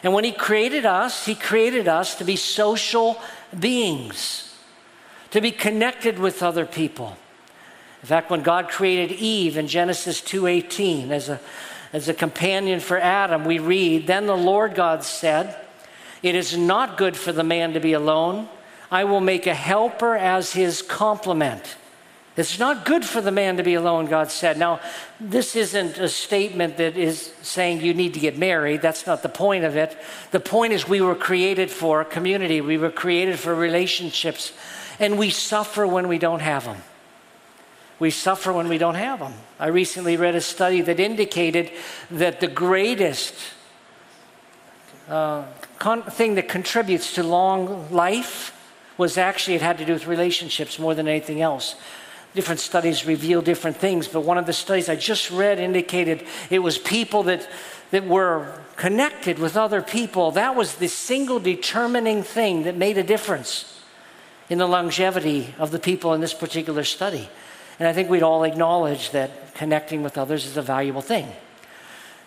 And 0.01 0.15
when 0.15 0.23
He 0.23 0.31
created 0.31 0.83
us, 0.87 1.27
He 1.27 1.35
created 1.35 1.87
us 1.87 2.15
to 2.15 2.23
be 2.23 2.37
social 2.37 3.21
beings 3.59 4.50
to 5.31 5.41
be 5.41 5.51
connected 5.51 6.19
with 6.19 6.43
other 6.43 6.65
people. 6.65 7.17
In 8.01 8.07
fact, 8.07 8.29
when 8.29 8.41
God 8.41 8.69
created 8.69 9.15
Eve 9.15 9.57
in 9.57 9.67
Genesis 9.67 10.21
2:18 10.21 11.11
as 11.11 11.29
a, 11.29 11.39
as 11.93 12.07
a 12.09 12.13
companion 12.13 12.79
for 12.79 12.97
Adam, 12.97 13.45
we 13.45 13.59
read, 13.59 14.07
Then 14.07 14.25
the 14.25 14.37
Lord 14.37 14.75
God 14.75 15.03
said, 15.03 15.55
It 16.23 16.35
is 16.35 16.57
not 16.57 16.97
good 16.97 17.15
for 17.15 17.31
the 17.31 17.43
man 17.43 17.73
to 17.73 17.79
be 17.79 17.93
alone. 17.93 18.49
I 18.89 19.05
will 19.05 19.21
make 19.21 19.47
a 19.47 19.53
helper 19.53 20.15
as 20.15 20.53
his 20.53 20.81
complement. 20.81 21.77
It's 22.37 22.59
not 22.59 22.85
good 22.85 23.05
for 23.05 23.21
the 23.21 23.31
man 23.31 23.57
to 23.57 23.63
be 23.63 23.73
alone, 23.73 24.05
God 24.05 24.31
said. 24.31 24.57
Now, 24.57 24.79
this 25.19 25.55
isn't 25.55 25.97
a 25.97 26.07
statement 26.09 26.77
that 26.77 26.97
is 26.97 27.33
saying 27.41 27.81
you 27.81 27.93
need 27.93 28.13
to 28.13 28.19
get 28.19 28.37
married. 28.37 28.81
That's 28.81 29.05
not 29.05 29.21
the 29.21 29.29
point 29.29 29.65
of 29.65 29.75
it. 29.75 29.97
The 30.31 30.39
point 30.39 30.73
is 30.73 30.87
we 30.87 31.01
were 31.01 31.15
created 31.15 31.69
for 31.69 32.03
community, 32.03 32.59
we 32.61 32.77
were 32.77 32.89
created 32.89 33.37
for 33.37 33.53
relationships 33.53 34.53
and 34.99 35.17
we 35.17 35.29
suffer 35.29 35.85
when 35.85 36.07
we 36.07 36.17
don't 36.17 36.41
have 36.41 36.65
them. 36.65 36.77
We 37.99 38.09
suffer 38.09 38.51
when 38.51 38.67
we 38.67 38.79
don't 38.79 38.95
have 38.95 39.19
them. 39.19 39.33
I 39.59 39.67
recently 39.67 40.17
read 40.17 40.33
a 40.33 40.41
study 40.41 40.81
that 40.81 40.99
indicated 40.99 41.71
that 42.09 42.39
the 42.39 42.47
greatest 42.47 43.35
uh, 45.07 45.45
con- 45.77 46.03
thing 46.03 46.35
that 46.35 46.49
contributes 46.49 47.13
to 47.13 47.23
long 47.23 47.91
life 47.91 48.57
was 48.97 49.17
actually 49.17 49.55
it 49.55 49.61
had 49.61 49.77
to 49.77 49.85
do 49.85 49.93
with 49.93 50.07
relationships 50.07 50.79
more 50.79 50.95
than 50.95 51.07
anything 51.07 51.41
else. 51.41 51.75
Different 52.33 52.59
studies 52.59 53.05
reveal 53.05 53.41
different 53.41 53.77
things, 53.77 54.07
but 54.07 54.21
one 54.21 54.37
of 54.37 54.45
the 54.45 54.53
studies 54.53 54.89
I 54.89 54.95
just 54.95 55.29
read 55.29 55.59
indicated 55.59 56.25
it 56.49 56.59
was 56.59 56.77
people 56.77 57.23
that, 57.23 57.47
that 57.91 58.07
were 58.07 58.61
connected 58.77 59.37
with 59.37 59.57
other 59.57 59.81
people. 59.81 60.31
That 60.31 60.55
was 60.55 60.75
the 60.75 60.87
single 60.87 61.39
determining 61.39 62.23
thing 62.23 62.63
that 62.63 62.77
made 62.77 62.97
a 62.97 63.03
difference 63.03 63.80
in 64.49 64.57
the 64.57 64.67
longevity 64.67 65.53
of 65.57 65.71
the 65.71 65.79
people 65.79 66.13
in 66.13 66.21
this 66.21 66.33
particular 66.33 66.83
study. 66.83 67.29
And 67.79 67.87
I 67.87 67.93
think 67.93 68.09
we'd 68.09 68.23
all 68.23 68.43
acknowledge 68.43 69.11
that 69.11 69.55
connecting 69.55 70.03
with 70.03 70.17
others 70.17 70.45
is 70.45 70.57
a 70.57 70.61
valuable 70.61 71.01
thing. 71.01 71.27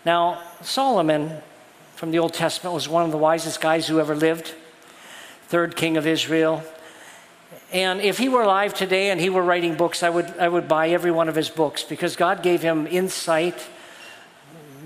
Now, 0.05 0.43
Solomon 0.63 1.43
from 1.97 2.11
the 2.11 2.19
Old 2.19 2.35
Testament 2.35 2.75
was 2.75 2.89
one 2.89 3.05
of 3.05 3.11
the 3.11 3.17
wisest 3.19 3.61
guys 3.61 3.87
who 3.87 4.01
ever 4.01 4.15
lived, 4.15 4.55
third 5.49 5.77
king 5.77 5.97
of 5.97 6.07
Israel. 6.07 6.63
And 7.73 8.01
if 8.01 8.19
he 8.19 8.29
were 8.29 8.43
alive 8.43 8.75
today 8.75 9.11
and 9.11 9.21
he 9.21 9.31
were 9.31 9.43
writing 9.43 9.75
books, 9.75 10.03
I 10.03 10.11
would, 10.11 10.27
I 10.39 10.49
would 10.49 10.69
buy 10.69 10.91
every 10.91 11.11
one 11.11 11.29
of 11.29 11.35
his 11.35 11.49
books 11.49 11.83
because 11.83 12.17
God 12.17 12.43
gave 12.43 12.63
him 12.63 12.87
insight, 12.87 13.57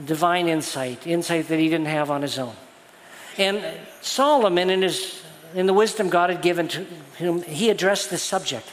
divine 0.05 0.49
insight, 0.49 1.07
insight 1.07 1.49
that 1.49 1.59
he 1.59 1.69
didn't 1.69 1.87
have 1.87 2.11
on 2.11 2.23
his 2.23 2.39
own. 2.39 2.55
And 3.37 3.65
Solomon, 4.01 4.71
in, 4.71 4.83
his, 4.83 5.18
in 5.55 5.67
the 5.67 5.75
wisdom 5.75 6.09
God 6.09 6.31
had 6.31 6.43
given 6.43 6.69
to 6.69 6.85
him, 7.17 7.43
he 7.43 7.71
addressed 7.71 8.11
this 8.11 8.23
subject. 8.23 8.67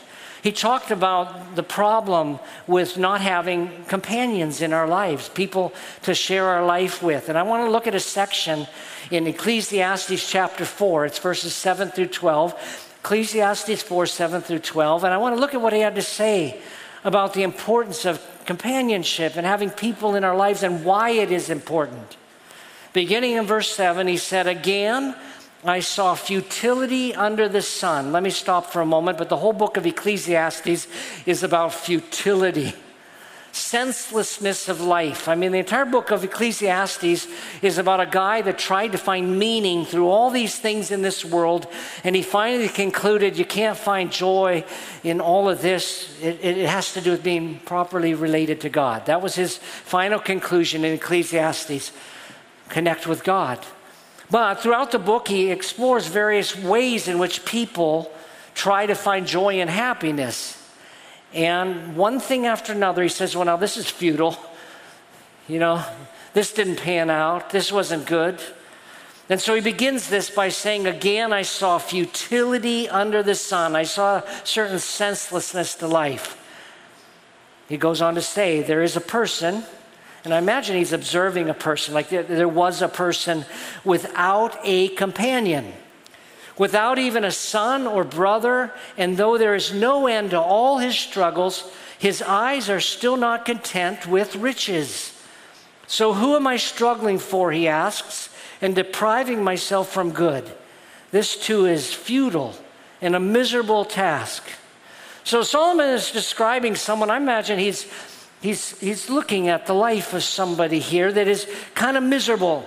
He 0.46 0.52
talked 0.52 0.92
about 0.92 1.56
the 1.56 1.64
problem 1.64 2.40
with 2.68 3.00
not 3.00 3.20
having 3.22 3.84
companions 3.86 4.62
in 4.62 4.74
our 4.74 4.88
lives, 4.88 5.28
people 5.28 5.74
to 6.04 6.14
share 6.14 6.46
our 6.46 6.64
life 6.64 7.02
with. 7.02 7.30
And 7.30 7.38
I 7.38 7.42
want 7.42 7.66
to 7.66 7.72
look 7.72 7.88
at 7.88 7.96
a 7.96 8.00
section 8.00 8.68
in 9.10 9.26
Ecclesiastes 9.26 10.30
chapter 10.30 10.64
4. 10.64 11.08
It's 11.08 11.18
verses 11.18 11.56
7 11.56 11.90
through 11.90 12.10
12. 12.10 12.98
Ecclesiastes 13.00 13.82
4, 13.82 14.06
7 14.06 14.42
through 14.42 14.60
12. 14.60 15.04
And 15.04 15.14
I 15.14 15.18
want 15.18 15.36
to 15.36 15.42
look 15.42 15.56
at 15.56 15.62
what 15.62 15.74
he 15.74 15.80
had 15.80 15.96
to 15.96 16.04
say 16.04 16.62
about 17.04 17.34
the 17.34 17.42
importance 17.42 18.06
of 18.06 18.22
companionship 18.46 19.38
and 19.38 19.48
having 19.48 19.72
people 19.72 20.14
in 20.14 20.24
our 20.24 20.36
lives 20.36 20.62
and 20.62 20.86
why 20.86 21.10
it 21.10 21.32
is 21.32 21.50
important. 21.50 22.18
Beginning 22.94 23.34
in 23.34 23.46
verse 23.46 23.74
7, 23.76 24.08
he 24.08 24.18
said, 24.18 24.48
Again, 24.48 25.16
I 25.70 25.80
saw 25.80 26.16
futility 26.16 27.14
under 27.16 27.50
the 27.50 27.62
sun. 27.62 28.12
Let 28.12 28.24
me 28.24 28.30
stop 28.30 28.72
for 28.72 28.82
a 28.82 28.86
moment, 28.86 29.18
but 29.18 29.30
the 29.30 29.38
whole 29.38 29.54
book 29.54 29.78
of 29.78 29.86
Ecclesiastes 29.86 30.88
is 31.26 31.44
about 31.44 31.74
futility, 31.74 32.74
senselessness 33.52 34.70
of 34.70 34.82
life. 34.82 35.28
I 35.28 35.36
mean, 35.36 35.52
the 35.52 35.60
entire 35.60 35.86
book 35.86 36.12
of 36.12 36.24
Ecclesiastes 36.24 37.28
is 37.62 37.78
about 37.78 38.00
a 38.00 38.06
guy 38.06 38.42
that 38.42 38.60
tried 38.60 38.92
to 38.92 38.98
find 38.98 39.40
meaning 39.40 39.86
through 39.86 40.08
all 40.08 40.30
these 40.30 40.58
things 40.60 40.92
in 40.92 41.02
this 41.02 41.26
world, 41.26 41.68
and 42.04 42.16
he 42.16 42.22
finally 42.22 42.70
concluded 42.70 43.38
you 43.38 43.46
can't 43.46 43.78
find 43.78 44.12
joy 44.12 44.64
in 45.04 45.20
all 45.20 45.50
of 45.50 45.62
this. 45.62 46.16
It, 46.22 46.44
it 46.44 46.70
has 46.70 46.94
to 46.94 47.02
do 47.02 47.12
with 47.12 47.24
being 47.24 47.60
properly 47.60 48.14
related 48.14 48.62
to 48.62 48.70
God. 48.70 49.06
That 49.08 49.22
was 49.22 49.36
his 49.36 49.58
final 49.58 50.20
conclusion 50.20 50.86
in 50.86 50.94
Ecclesiastes 50.94 51.92
connect 52.70 53.08
with 53.08 53.24
God. 53.24 53.60
But 54.30 54.56
throughout 54.56 54.92
the 54.92 55.00
book, 55.00 55.28
he 55.28 55.52
explores 55.52 56.08
various 56.08 56.58
ways 56.58 57.08
in 57.08 57.20
which 57.20 57.46
people 57.46 58.12
try 58.54 58.86
to 58.86 58.96
find 58.96 59.28
joy 59.28 59.60
and 59.60 59.70
happiness. 59.70 60.62
And 61.34 61.96
one 61.96 62.20
thing 62.20 62.46
after 62.46 62.74
another, 62.74 63.04
he 63.04 63.10
says, 63.10 63.36
Well, 63.36 63.46
now 63.46 63.58
this 63.58 63.78
is 63.78 63.90
futile. 63.90 64.38
You 65.48 65.60
know, 65.60 65.84
this 66.34 66.54
didn't 66.54 66.78
pan 66.78 67.10
out. 67.10 67.52
This 67.52 67.72
wasn't 67.72 68.08
good. 68.08 68.40
And 69.30 69.42
so 69.42 69.56
he 69.56 69.62
begins 69.62 70.10
this 70.10 70.30
by 70.30 70.50
saying, 70.50 70.88
Again, 70.88 71.34
I 71.34 71.42
saw 71.42 71.78
futility 71.78 72.88
under 72.90 73.22
the 73.22 73.36
sun. 73.36 73.76
I 73.76 73.84
saw 73.84 74.18
a 74.18 74.24
certain 74.44 74.80
senselessness 74.80 75.76
to 75.76 75.88
life. 75.88 76.42
He 77.68 77.78
goes 77.78 78.02
on 78.02 78.16
to 78.16 78.22
say, 78.22 78.62
There 78.62 78.84
is 78.84 78.96
a 78.96 79.02
person 79.02 79.64
and 80.26 80.34
I 80.34 80.40
imagine 80.40 80.76
he's 80.76 80.94
observing 80.94 81.50
a 81.50 81.54
person, 81.54 81.94
like 81.94 82.10
there, 82.10 82.24
there 82.24 82.48
was 82.48 82.82
a 82.82 82.88
person 82.88 83.46
without 83.84 84.58
a 84.64 84.90
companion, 84.90 85.72
without 86.58 86.98
even 86.98 87.24
a 87.24 87.32
son 87.32 87.86
or 87.86 88.04
brother, 88.04 88.74
and 88.98 89.18
though 89.18 89.38
there 89.38 89.54
is 89.54 89.74
no 89.74 90.08
end 90.08 90.32
to 90.32 90.40
all 90.40 90.80
his 90.80 90.98
struggles, 90.98 91.72
his 92.00 92.22
eyes 92.22 92.70
are 92.70 92.80
still 92.80 93.18
not 93.18 93.46
content 93.46 94.08
with 94.08 94.36
riches. 94.36 95.12
So, 95.88 96.14
who 96.14 96.36
am 96.36 96.48
I 96.48 96.58
struggling 96.58 97.20
for, 97.20 97.52
he 97.52 97.68
asks, 97.68 98.30
and 98.62 98.74
depriving 98.74 99.44
myself 99.44 99.92
from 99.92 100.12
good? 100.12 100.52
This 101.12 101.38
too 101.38 101.66
is 101.66 101.94
futile 101.94 102.56
and 103.02 103.16
a 103.16 103.20
miserable 103.20 103.86
task. 103.86 104.44
So, 105.24 105.44
Solomon 105.44 105.90
is 105.90 106.12
describing 106.12 106.76
someone, 106.76 107.12
I 107.12 107.18
imagine 107.18 107.60
he's 107.60 107.86
He's, 108.46 108.80
he's 108.80 109.10
looking 109.10 109.50
at 109.50 109.66
the 109.66 109.74
life 109.74 110.14
of 110.14 110.22
somebody 110.22 110.78
here 110.78 111.12
that 111.12 111.28
is 111.28 111.48
kind 111.74 111.98
of 111.98 112.04
miserable. 112.04 112.64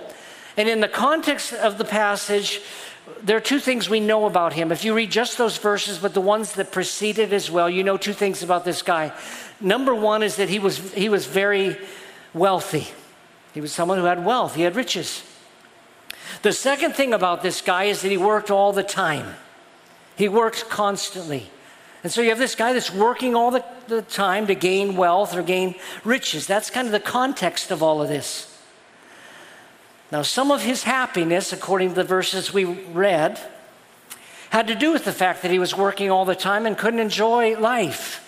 And 0.57 0.67
in 0.67 0.81
the 0.81 0.89
context 0.89 1.53
of 1.53 1.77
the 1.77 1.85
passage, 1.85 2.59
there 3.23 3.37
are 3.37 3.39
two 3.41 3.59
things 3.59 3.89
we 3.89 4.01
know 4.01 4.25
about 4.25 4.51
him. 4.51 4.73
If 4.73 4.83
you 4.83 4.93
read 4.93 5.09
just 5.09 5.37
those 5.37 5.57
verses, 5.57 5.97
but 5.97 6.13
the 6.13 6.19
ones 6.19 6.51
that 6.55 6.73
preceded 6.73 7.31
as 7.31 7.49
well, 7.49 7.69
you 7.69 7.85
know 7.85 7.95
two 7.95 8.11
things 8.11 8.43
about 8.43 8.65
this 8.65 8.81
guy. 8.81 9.13
Number 9.61 9.95
one 9.95 10.21
is 10.21 10.35
that 10.35 10.49
he 10.49 10.59
was, 10.59 10.91
he 10.91 11.07
was 11.07 11.25
very 11.27 11.77
wealthy, 12.33 12.89
he 13.53 13.61
was 13.61 13.71
someone 13.71 13.99
who 13.99 14.03
had 14.03 14.25
wealth, 14.25 14.55
he 14.55 14.63
had 14.63 14.75
riches. 14.75 15.23
The 16.41 16.51
second 16.51 16.91
thing 16.91 17.13
about 17.13 17.41
this 17.41 17.61
guy 17.61 17.85
is 17.85 18.01
that 18.01 18.11
he 18.11 18.17
worked 18.17 18.51
all 18.51 18.73
the 18.73 18.83
time, 18.83 19.33
he 20.17 20.27
worked 20.27 20.69
constantly. 20.69 21.49
And 22.03 22.11
so 22.11 22.21
you 22.21 22.29
have 22.29 22.39
this 22.39 22.55
guy 22.55 22.73
that's 22.73 22.93
working 22.93 23.35
all 23.35 23.51
the, 23.51 23.63
the 23.87 24.01
time 24.01 24.47
to 24.47 24.55
gain 24.55 24.95
wealth 24.95 25.35
or 25.35 25.41
gain 25.41 25.75
riches. 26.05 26.47
That's 26.47 26.69
kind 26.69 26.87
of 26.87 26.91
the 26.93 26.99
context 26.99 27.71
of 27.71 27.83
all 27.83 28.01
of 28.01 28.07
this. 28.07 28.45
Now, 30.11 30.21
some 30.21 30.49
of 30.49 30.63
his 30.63 30.83
happiness, 30.83 31.53
according 31.53 31.89
to 31.89 31.95
the 31.95 32.03
verses 32.03 32.53
we 32.53 32.65
read, 32.65 33.39
had 34.49 34.67
to 34.67 34.75
do 34.75 34.91
with 34.91 35.05
the 35.05 35.11
fact 35.11 35.43
that 35.43 35.51
he 35.51 35.59
was 35.59 35.75
working 35.75 36.09
all 36.09 36.25
the 36.25 36.35
time 36.35 36.65
and 36.65 36.77
couldn't 36.77 36.99
enjoy 36.99 37.59
life. 37.59 38.25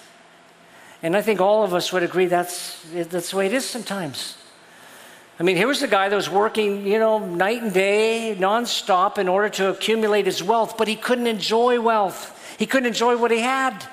And 1.01 1.17
I 1.17 1.21
think 1.21 1.41
all 1.41 1.63
of 1.63 1.73
us 1.73 1.91
would 1.91 2.03
agree 2.03 2.27
that's, 2.27 2.79
that's 2.93 3.31
the 3.31 3.37
way 3.37 3.47
it 3.47 3.53
is 3.53 3.67
sometimes. 3.67 4.37
I 5.39 5.43
mean, 5.43 5.55
here 5.55 5.67
was 5.67 5.81
a 5.81 5.87
guy 5.87 6.09
that 6.09 6.15
was 6.15 6.29
working, 6.29 6.85
you 6.85 6.99
know, 6.99 7.17
night 7.17 7.63
and 7.63 7.73
day, 7.73 8.35
nonstop 8.37 9.17
in 9.17 9.27
order 9.27 9.49
to 9.49 9.69
accumulate 9.69 10.27
his 10.27 10.43
wealth, 10.43 10.77
but 10.77 10.87
he 10.87 10.95
couldn't 10.95 11.25
enjoy 11.25 11.81
wealth. 11.81 12.37
He 12.61 12.67
couldn't 12.67 12.85
enjoy 12.85 13.17
what 13.17 13.31
he 13.31 13.39
had 13.39 13.83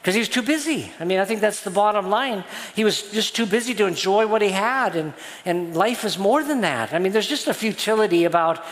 because 0.00 0.14
he 0.14 0.20
was 0.20 0.28
too 0.28 0.42
busy. 0.42 0.92
I 1.00 1.04
mean, 1.04 1.18
I 1.18 1.24
think 1.24 1.40
that's 1.40 1.62
the 1.62 1.72
bottom 1.72 2.08
line. 2.08 2.44
He 2.76 2.84
was 2.84 3.10
just 3.10 3.34
too 3.34 3.46
busy 3.46 3.74
to 3.74 3.86
enjoy 3.86 4.28
what 4.28 4.42
he 4.42 4.50
had, 4.50 4.94
and, 4.94 5.12
and 5.44 5.74
life 5.74 6.04
is 6.04 6.16
more 6.16 6.44
than 6.44 6.60
that. 6.60 6.92
I 6.92 7.00
mean, 7.00 7.10
there's 7.10 7.26
just 7.26 7.48
a 7.48 7.52
futility 7.52 8.22
about 8.22 8.64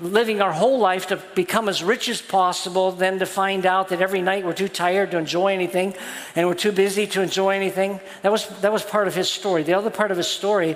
living 0.00 0.40
our 0.40 0.50
whole 0.50 0.78
life 0.78 1.08
to 1.08 1.16
become 1.34 1.68
as 1.68 1.84
rich 1.84 2.08
as 2.08 2.22
possible, 2.22 2.90
then 2.90 3.18
to 3.18 3.26
find 3.26 3.66
out 3.66 3.90
that 3.90 4.00
every 4.00 4.22
night 4.22 4.46
we're 4.46 4.54
too 4.54 4.70
tired 4.70 5.10
to 5.10 5.18
enjoy 5.18 5.52
anything 5.52 5.92
and 6.34 6.48
we're 6.48 6.54
too 6.54 6.72
busy 6.72 7.06
to 7.08 7.20
enjoy 7.20 7.50
anything. 7.50 8.00
That 8.22 8.32
was, 8.32 8.48
that 8.62 8.72
was 8.72 8.82
part 8.82 9.08
of 9.08 9.14
his 9.14 9.28
story. 9.28 9.62
The 9.62 9.74
other 9.74 9.90
part 9.90 10.10
of 10.10 10.16
his 10.16 10.28
story 10.28 10.74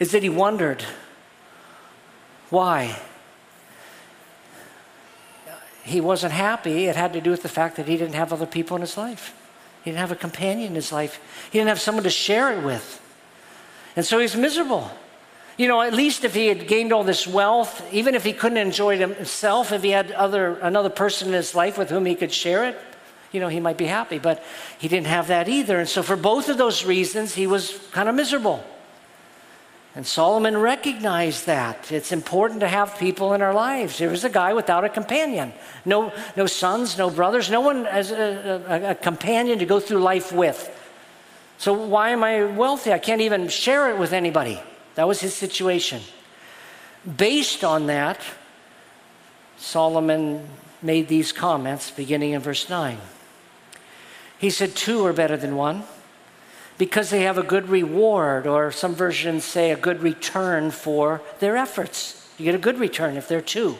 is 0.00 0.12
that 0.12 0.22
he 0.22 0.30
wondered 0.30 0.82
why 2.48 3.02
he 5.84 6.00
wasn't 6.00 6.32
happy, 6.32 6.86
it 6.86 6.96
had 6.96 7.12
to 7.12 7.20
do 7.20 7.30
with 7.30 7.42
the 7.42 7.48
fact 7.48 7.76
that 7.76 7.86
he 7.86 7.96
didn't 7.98 8.14
have 8.14 8.32
other 8.32 8.46
people 8.46 8.74
in 8.74 8.80
his 8.80 8.96
life. 8.96 9.36
He 9.84 9.90
didn't 9.90 10.00
have 10.00 10.12
a 10.12 10.16
companion 10.16 10.68
in 10.68 10.74
his 10.74 10.90
life. 10.90 11.20
He 11.52 11.58
didn't 11.58 11.68
have 11.68 11.80
someone 11.80 12.04
to 12.04 12.10
share 12.10 12.52
it 12.58 12.64
with. 12.64 13.02
And 13.94 14.04
so 14.04 14.18
he's 14.18 14.34
miserable. 14.34 14.90
You 15.58 15.68
know, 15.68 15.82
at 15.82 15.92
least 15.92 16.24
if 16.24 16.34
he 16.34 16.46
had 16.46 16.66
gained 16.66 16.92
all 16.92 17.04
this 17.04 17.26
wealth, 17.26 17.86
even 17.92 18.14
if 18.14 18.24
he 18.24 18.32
couldn't 18.32 18.58
enjoy 18.58 18.94
it 18.94 19.00
himself, 19.00 19.72
if 19.72 19.82
he 19.82 19.90
had 19.90 20.10
other, 20.12 20.58
another 20.60 20.88
person 20.88 21.28
in 21.28 21.34
his 21.34 21.54
life 21.54 21.76
with 21.76 21.90
whom 21.90 22.06
he 22.06 22.14
could 22.14 22.32
share 22.32 22.64
it, 22.64 22.78
you 23.30 23.40
know, 23.40 23.48
he 23.48 23.60
might 23.60 23.76
be 23.76 23.84
happy. 23.84 24.18
But 24.18 24.42
he 24.78 24.88
didn't 24.88 25.08
have 25.08 25.28
that 25.28 25.48
either. 25.48 25.78
And 25.78 25.88
so 25.88 26.02
for 26.02 26.16
both 26.16 26.48
of 26.48 26.56
those 26.56 26.84
reasons, 26.84 27.34
he 27.34 27.46
was 27.46 27.78
kind 27.92 28.08
of 28.08 28.14
miserable. 28.14 28.64
And 29.96 30.04
Solomon 30.04 30.56
recognized 30.56 31.46
that. 31.46 31.92
It's 31.92 32.10
important 32.10 32.60
to 32.60 32.68
have 32.68 32.98
people 32.98 33.32
in 33.32 33.42
our 33.42 33.54
lives. 33.54 33.98
There 33.98 34.10
was 34.10 34.24
a 34.24 34.30
guy 34.30 34.52
without 34.52 34.84
a 34.84 34.88
companion. 34.88 35.52
No, 35.84 36.12
no 36.36 36.46
sons, 36.46 36.98
no 36.98 37.10
brothers, 37.10 37.48
no 37.48 37.60
one 37.60 37.86
as 37.86 38.10
a, 38.10 38.64
a, 38.68 38.90
a 38.90 38.94
companion 38.96 39.60
to 39.60 39.66
go 39.66 39.78
through 39.78 40.00
life 40.00 40.32
with. 40.32 40.68
So 41.58 41.72
why 41.72 42.10
am 42.10 42.24
I 42.24 42.44
wealthy? 42.44 42.92
I 42.92 42.98
can't 42.98 43.20
even 43.20 43.48
share 43.48 43.88
it 43.90 43.98
with 43.98 44.12
anybody. 44.12 44.60
That 44.96 45.06
was 45.06 45.20
his 45.20 45.34
situation. 45.34 46.02
Based 47.16 47.62
on 47.62 47.86
that, 47.86 48.20
Solomon 49.56 50.48
made 50.82 51.06
these 51.06 51.30
comments 51.30 51.92
beginning 51.92 52.32
in 52.32 52.40
verse 52.40 52.68
9. 52.68 52.98
He 54.38 54.50
said, 54.50 54.74
Two 54.74 55.06
are 55.06 55.12
better 55.12 55.36
than 55.36 55.54
one 55.54 55.84
because 56.78 57.10
they 57.10 57.22
have 57.22 57.38
a 57.38 57.42
good 57.42 57.68
reward, 57.68 58.46
or 58.46 58.70
some 58.72 58.94
versions 58.94 59.44
say 59.44 59.70
a 59.70 59.76
good 59.76 60.02
return 60.02 60.70
for 60.70 61.22
their 61.38 61.56
efforts. 61.56 62.28
You 62.38 62.44
get 62.44 62.54
a 62.54 62.58
good 62.58 62.78
return 62.78 63.16
if 63.16 63.28
they're 63.28 63.40
two. 63.40 63.76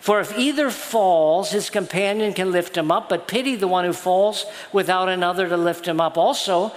For 0.00 0.20
if 0.20 0.38
either 0.38 0.70
falls, 0.70 1.50
his 1.50 1.70
companion 1.70 2.34
can 2.34 2.52
lift 2.52 2.76
him 2.76 2.92
up, 2.92 3.08
but 3.08 3.26
pity 3.26 3.56
the 3.56 3.66
one 3.66 3.84
who 3.84 3.92
falls 3.94 4.44
without 4.72 5.08
another 5.08 5.48
to 5.48 5.56
lift 5.56 5.88
him 5.88 6.00
up. 6.00 6.18
Also, 6.18 6.72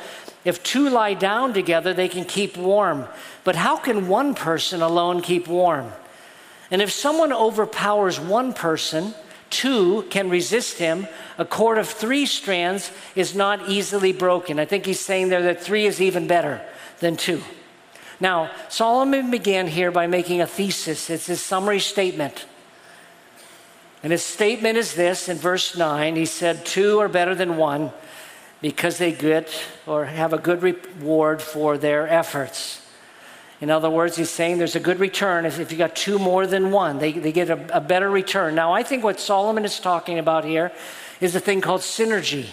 if 0.46 0.64
two 0.64 0.90
lie 0.90 1.14
down 1.14 1.54
together, 1.54 1.94
they 1.94 2.08
can 2.08 2.24
keep 2.24 2.56
warm. 2.56 3.06
But 3.44 3.58
how 3.58 3.76
can 3.76 4.08
one 4.08 4.34
person 4.34 4.82
alone 4.82 5.22
keep 5.22 5.48
warm? 5.48 5.92
And 6.72 6.82
if 6.82 6.92
someone 6.92 7.34
overpowers 7.34 8.20
one 8.20 8.54
person, 8.54 9.14
two 9.50 10.04
can 10.10 10.30
resist 10.30 10.78
him. 10.78 11.08
A 11.38 11.46
cord 11.46 11.78
of 11.78 11.88
three 11.88 12.26
strands 12.26 12.92
is 13.16 13.36
not 13.36 13.70
easily 13.70 14.14
broken. 14.14 14.60
I 14.60 14.66
think 14.66 14.86
he's 14.86 15.00
saying 15.00 15.30
there 15.30 15.44
that 15.44 15.62
three 15.62 15.86
is 15.86 16.02
even 16.02 16.28
better 16.28 16.62
than 17.00 17.18
two. 17.18 17.42
Now, 18.20 18.52
Solomon 18.70 19.30
began 19.30 19.68
here 19.68 19.92
by 19.92 20.08
making 20.08 20.42
a 20.42 20.48
thesis, 20.48 21.10
it's 21.10 21.28
his 21.28 21.42
summary 21.42 21.80
statement. 21.80 22.46
And 24.04 24.12
his 24.12 24.24
statement 24.24 24.78
is 24.78 24.94
this 24.94 25.28
in 25.28 25.38
verse 25.38 25.76
9 25.76 26.16
he 26.16 26.26
said, 26.26 26.66
Two 26.66 27.00
are 27.00 27.10
better 27.10 27.36
than 27.36 27.58
one 27.58 27.92
because 28.62 28.98
they 28.98 29.12
get 29.12 29.50
or 29.86 30.06
have 30.06 30.34
a 30.34 30.38
good 30.38 30.64
reward 30.64 31.42
for 31.42 31.78
their 31.78 32.08
efforts. 32.08 32.87
In 33.60 33.72
other 33.72 33.90
words, 33.90 34.18
he's 34.18 34.30
saying 34.30 34.60
there's 34.60 34.76
a 34.76 34.80
good 34.80 35.00
return 35.00 35.46
if, 35.46 35.72
you 35.72 35.78
got 35.78 35.96
two 35.96 36.20
more 36.20 36.46
than 36.46 36.72
one, 36.72 37.00
they, 37.00 37.12
they 37.12 37.32
get 37.32 37.50
a, 37.50 37.78
a 37.78 37.82
better 37.82 38.10
return. 38.10 38.54
Now, 38.54 38.72
I 38.72 38.84
think 38.84 39.04
what 39.04 39.20
Solomon 39.20 39.66
is 39.66 39.80
talking 39.80 40.20
about 40.20 40.46
here 40.46 40.72
is 41.20 41.36
a 41.36 41.40
thing 41.40 41.62
called 41.62 41.82
synergy. 41.82 42.50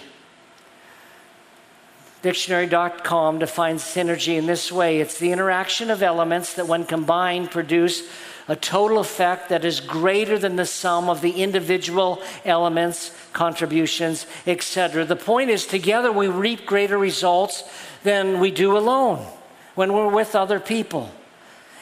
Dictionary.com 2.23 3.39
defines 3.39 3.83
synergy 3.83 4.39
in 4.39 4.47
this 4.47 4.73
way 4.73 5.01
it's 5.01 5.19
the 5.19 5.31
interaction 5.31 5.91
of 5.91 6.03
elements 6.03 6.55
that, 6.55 6.67
when 6.67 6.87
combined, 6.87 7.51
produce 7.51 8.09
a 8.49 8.57
total 8.57 8.99
effect 8.99 9.51
that 9.51 9.63
is 9.63 9.81
greater 9.81 10.39
than 10.39 10.57
the 10.57 10.65
sum 10.65 11.11
of 11.11 11.21
the 11.21 11.43
individual 11.43 12.23
elements, 12.47 13.15
contributions, 13.35 14.27
etc. 14.47 15.05
The 15.05 15.17
point 15.17 15.51
is, 15.51 15.67
together 15.67 16.11
we 16.11 16.29
reap 16.29 16.65
greater 16.65 16.97
results 16.97 17.65
than 18.05 18.41
we 18.41 18.51
do 18.51 18.77
alone 18.77 19.27
when 19.75 19.93
we're 19.93 20.09
with 20.09 20.35
other 20.35 20.61
people. 20.61 21.11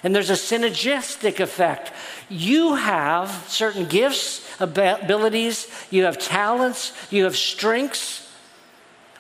And 0.03 0.15
there's 0.15 0.31
a 0.31 0.35
synergistic 0.35 1.39
effect. 1.39 1.93
You 2.29 2.75
have 2.75 3.45
certain 3.47 3.87
gifts, 3.87 4.45
abilities, 4.61 5.69
you 5.91 6.05
have 6.05 6.19
talents, 6.19 6.93
you 7.11 7.25
have 7.25 7.37
strengths. 7.37 8.29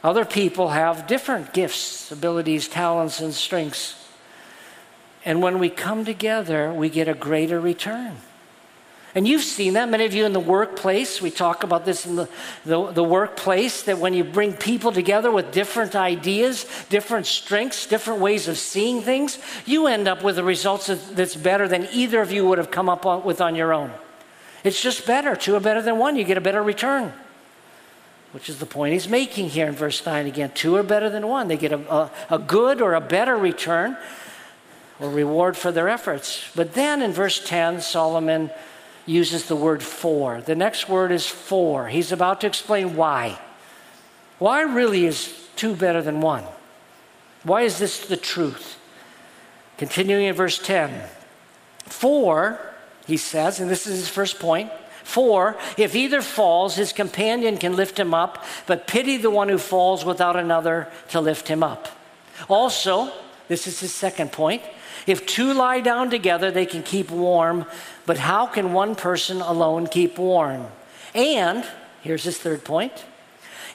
Other 0.02 0.24
people 0.24 0.70
have 0.70 1.06
different 1.06 1.52
gifts, 1.54 2.10
abilities, 2.10 2.66
talents, 2.66 3.20
and 3.20 3.32
strengths. 3.32 4.08
And 5.24 5.40
when 5.40 5.60
we 5.60 5.70
come 5.70 6.04
together, 6.04 6.72
we 6.72 6.88
get 6.88 7.06
a 7.06 7.14
greater 7.14 7.60
return. 7.60 8.16
And 9.14 9.28
you've 9.28 9.42
seen 9.42 9.74
that, 9.74 9.90
many 9.90 10.06
of 10.06 10.14
you 10.14 10.24
in 10.24 10.32
the 10.32 10.40
workplace. 10.40 11.20
We 11.20 11.30
talk 11.30 11.64
about 11.64 11.84
this 11.84 12.06
in 12.06 12.16
the, 12.16 12.28
the, 12.64 12.92
the, 12.92 13.04
workplace 13.04 13.82
that 13.82 13.98
when 13.98 14.14
you 14.14 14.24
bring 14.24 14.54
people 14.54 14.90
together 14.90 15.30
with 15.30 15.52
different 15.52 15.94
ideas, 15.94 16.64
different 16.88 17.26
strengths, 17.26 17.86
different 17.86 18.20
ways 18.20 18.48
of 18.48 18.56
seeing 18.56 19.02
things, 19.02 19.38
you 19.66 19.86
end 19.86 20.08
up 20.08 20.24
with 20.24 20.38
a 20.38 20.44
result 20.44 20.86
that's 21.10 21.36
better 21.36 21.68
than 21.68 21.88
either 21.92 22.22
of 22.22 22.32
you 22.32 22.46
would 22.46 22.56
have 22.56 22.70
come 22.70 22.88
up 22.88 23.04
with 23.24 23.42
on 23.42 23.54
your 23.54 23.74
own. 23.74 23.92
It's 24.64 24.80
just 24.80 25.06
better. 25.06 25.36
Two 25.36 25.56
are 25.56 25.60
better 25.60 25.82
than 25.82 25.98
one. 25.98 26.16
You 26.16 26.24
get 26.24 26.38
a 26.38 26.42
better 26.42 26.62
return, 26.62 27.12
which 28.30 28.48
is 28.48 28.60
the 28.60 28.66
point 28.66 28.94
he's 28.94 29.08
making 29.08 29.50
here 29.50 29.66
in 29.66 29.74
verse 29.74 30.04
9 30.06 30.26
again. 30.26 30.52
Two 30.54 30.76
are 30.76 30.82
better 30.82 31.10
than 31.10 31.28
one. 31.28 31.48
They 31.48 31.58
get 31.58 31.72
a, 31.72 31.94
a, 31.94 32.10
a 32.30 32.38
good 32.38 32.80
or 32.80 32.94
a 32.94 33.00
better 33.00 33.36
return 33.36 33.98
or 35.00 35.10
reward 35.10 35.56
for 35.56 35.70
their 35.70 35.90
efforts. 35.90 36.48
But 36.54 36.72
then 36.72 37.02
in 37.02 37.12
verse 37.12 37.44
10, 37.44 37.82
Solomon 37.82 38.50
uses 39.06 39.46
the 39.46 39.56
word 39.56 39.82
for. 39.82 40.40
The 40.40 40.54
next 40.54 40.88
word 40.88 41.12
is 41.12 41.26
for. 41.26 41.88
He's 41.88 42.12
about 42.12 42.40
to 42.42 42.46
explain 42.46 42.96
why. 42.96 43.38
Why 44.38 44.62
really 44.62 45.06
is 45.06 45.48
two 45.56 45.74
better 45.74 46.02
than 46.02 46.20
one? 46.20 46.44
Why 47.42 47.62
is 47.62 47.78
this 47.78 48.06
the 48.06 48.16
truth? 48.16 48.78
Continuing 49.76 50.26
in 50.26 50.34
verse 50.34 50.58
10. 50.58 51.08
For, 51.86 52.60
he 53.06 53.16
says, 53.16 53.60
and 53.60 53.70
this 53.70 53.86
is 53.86 53.98
his 53.98 54.08
first 54.08 54.38
point, 54.38 54.70
for 55.02 55.56
if 55.76 55.96
either 55.96 56.22
falls, 56.22 56.76
his 56.76 56.92
companion 56.92 57.58
can 57.58 57.74
lift 57.74 57.98
him 57.98 58.14
up, 58.14 58.44
but 58.66 58.86
pity 58.86 59.16
the 59.16 59.30
one 59.30 59.48
who 59.48 59.58
falls 59.58 60.04
without 60.04 60.36
another 60.36 60.88
to 61.08 61.20
lift 61.20 61.48
him 61.48 61.62
up. 61.62 61.88
Also, 62.48 63.12
this 63.48 63.66
is 63.66 63.80
his 63.80 63.92
second 63.92 64.32
point, 64.32 64.62
if 65.06 65.26
two 65.26 65.52
lie 65.52 65.80
down 65.80 66.10
together, 66.10 66.50
they 66.50 66.66
can 66.66 66.82
keep 66.82 67.10
warm, 67.10 67.66
but 68.06 68.18
how 68.18 68.46
can 68.46 68.72
one 68.72 68.94
person 68.94 69.40
alone 69.40 69.86
keep 69.86 70.18
warm? 70.18 70.66
And 71.14 71.64
here's 72.02 72.24
his 72.24 72.38
third 72.38 72.64
point 72.64 73.04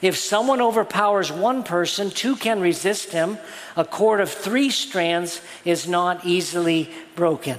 if 0.00 0.16
someone 0.16 0.60
overpowers 0.60 1.32
one 1.32 1.64
person, 1.64 2.10
two 2.10 2.36
can 2.36 2.60
resist 2.60 3.10
him. 3.10 3.38
A 3.76 3.84
cord 3.84 4.20
of 4.20 4.30
three 4.30 4.70
strands 4.70 5.40
is 5.64 5.88
not 5.88 6.24
easily 6.24 6.90
broken. 7.16 7.58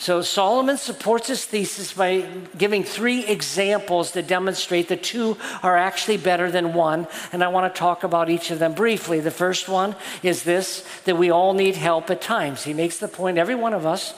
So 0.00 0.22
Solomon 0.22 0.78
supports 0.78 1.28
his 1.28 1.44
thesis 1.44 1.92
by 1.92 2.26
giving 2.56 2.84
three 2.84 3.26
examples 3.26 4.12
that 4.12 4.26
demonstrate 4.26 4.88
that 4.88 5.02
two 5.02 5.36
are 5.62 5.76
actually 5.76 6.16
better 6.16 6.50
than 6.50 6.72
one. 6.72 7.06
And 7.32 7.44
I 7.44 7.48
want 7.48 7.72
to 7.72 7.78
talk 7.78 8.02
about 8.02 8.30
each 8.30 8.50
of 8.50 8.58
them 8.58 8.72
briefly. 8.72 9.20
The 9.20 9.30
first 9.30 9.68
one 9.68 9.94
is 10.22 10.42
this 10.42 10.88
that 11.04 11.18
we 11.18 11.30
all 11.30 11.52
need 11.52 11.76
help 11.76 12.08
at 12.08 12.22
times. 12.22 12.64
He 12.64 12.72
makes 12.72 12.96
the 12.96 13.08
point 13.08 13.36
every 13.36 13.54
one 13.54 13.74
of 13.74 13.84
us 13.84 14.14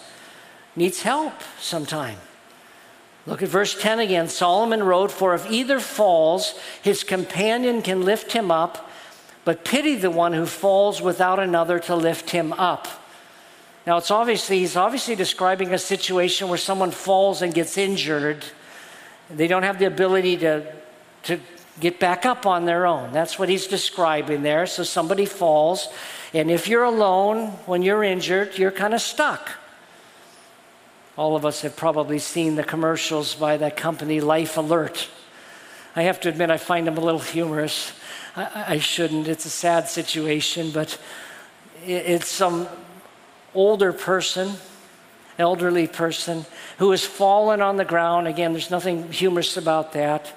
needs 0.76 1.02
help 1.02 1.34
sometime. 1.58 2.18
Look 3.26 3.42
at 3.42 3.48
verse 3.48 3.74
10 3.74 3.98
again. 3.98 4.28
Solomon 4.28 4.84
wrote, 4.84 5.10
For 5.10 5.34
if 5.34 5.50
either 5.50 5.80
falls, 5.80 6.54
his 6.80 7.02
companion 7.02 7.82
can 7.82 8.04
lift 8.04 8.30
him 8.30 8.52
up, 8.52 8.88
but 9.44 9.64
pity 9.64 9.96
the 9.96 10.12
one 10.12 10.32
who 10.32 10.46
falls 10.46 11.02
without 11.02 11.40
another 11.40 11.80
to 11.80 11.96
lift 11.96 12.30
him 12.30 12.52
up. 12.52 13.01
Now, 13.86 13.96
it's 13.96 14.10
obviously, 14.10 14.60
he's 14.60 14.76
obviously 14.76 15.16
describing 15.16 15.74
a 15.74 15.78
situation 15.78 16.48
where 16.48 16.58
someone 16.58 16.92
falls 16.92 17.42
and 17.42 17.52
gets 17.52 17.76
injured. 17.76 18.44
They 19.28 19.48
don't 19.48 19.64
have 19.64 19.78
the 19.78 19.86
ability 19.86 20.36
to, 20.38 20.72
to 21.24 21.40
get 21.80 21.98
back 21.98 22.24
up 22.24 22.46
on 22.46 22.64
their 22.64 22.86
own. 22.86 23.12
That's 23.12 23.38
what 23.38 23.48
he's 23.48 23.66
describing 23.66 24.42
there. 24.42 24.66
So 24.66 24.84
somebody 24.84 25.26
falls, 25.26 25.88
and 26.32 26.50
if 26.50 26.68
you're 26.68 26.84
alone 26.84 27.48
when 27.66 27.82
you're 27.82 28.04
injured, 28.04 28.56
you're 28.56 28.70
kind 28.70 28.94
of 28.94 29.00
stuck. 29.00 29.50
All 31.16 31.34
of 31.34 31.44
us 31.44 31.62
have 31.62 31.76
probably 31.76 32.20
seen 32.20 32.54
the 32.54 32.64
commercials 32.64 33.34
by 33.34 33.56
that 33.56 33.76
company, 33.76 34.20
Life 34.20 34.56
Alert. 34.56 35.08
I 35.96 36.02
have 36.02 36.20
to 36.20 36.28
admit, 36.28 36.50
I 36.50 36.56
find 36.56 36.86
them 36.86 36.96
a 36.96 37.00
little 37.00 37.20
humorous. 37.20 37.92
I, 38.36 38.64
I 38.68 38.78
shouldn't. 38.78 39.28
It's 39.28 39.44
a 39.44 39.50
sad 39.50 39.88
situation, 39.88 40.70
but 40.70 40.98
it's 41.84 42.28
some 42.28 42.68
older 43.54 43.92
person, 43.92 44.54
elderly 45.38 45.86
person, 45.86 46.44
who 46.78 46.90
has 46.90 47.04
fallen 47.04 47.60
on 47.60 47.76
the 47.76 47.84
ground. 47.84 48.26
Again, 48.28 48.52
there's 48.52 48.70
nothing 48.70 49.10
humorous 49.12 49.56
about 49.56 49.92
that. 49.92 50.32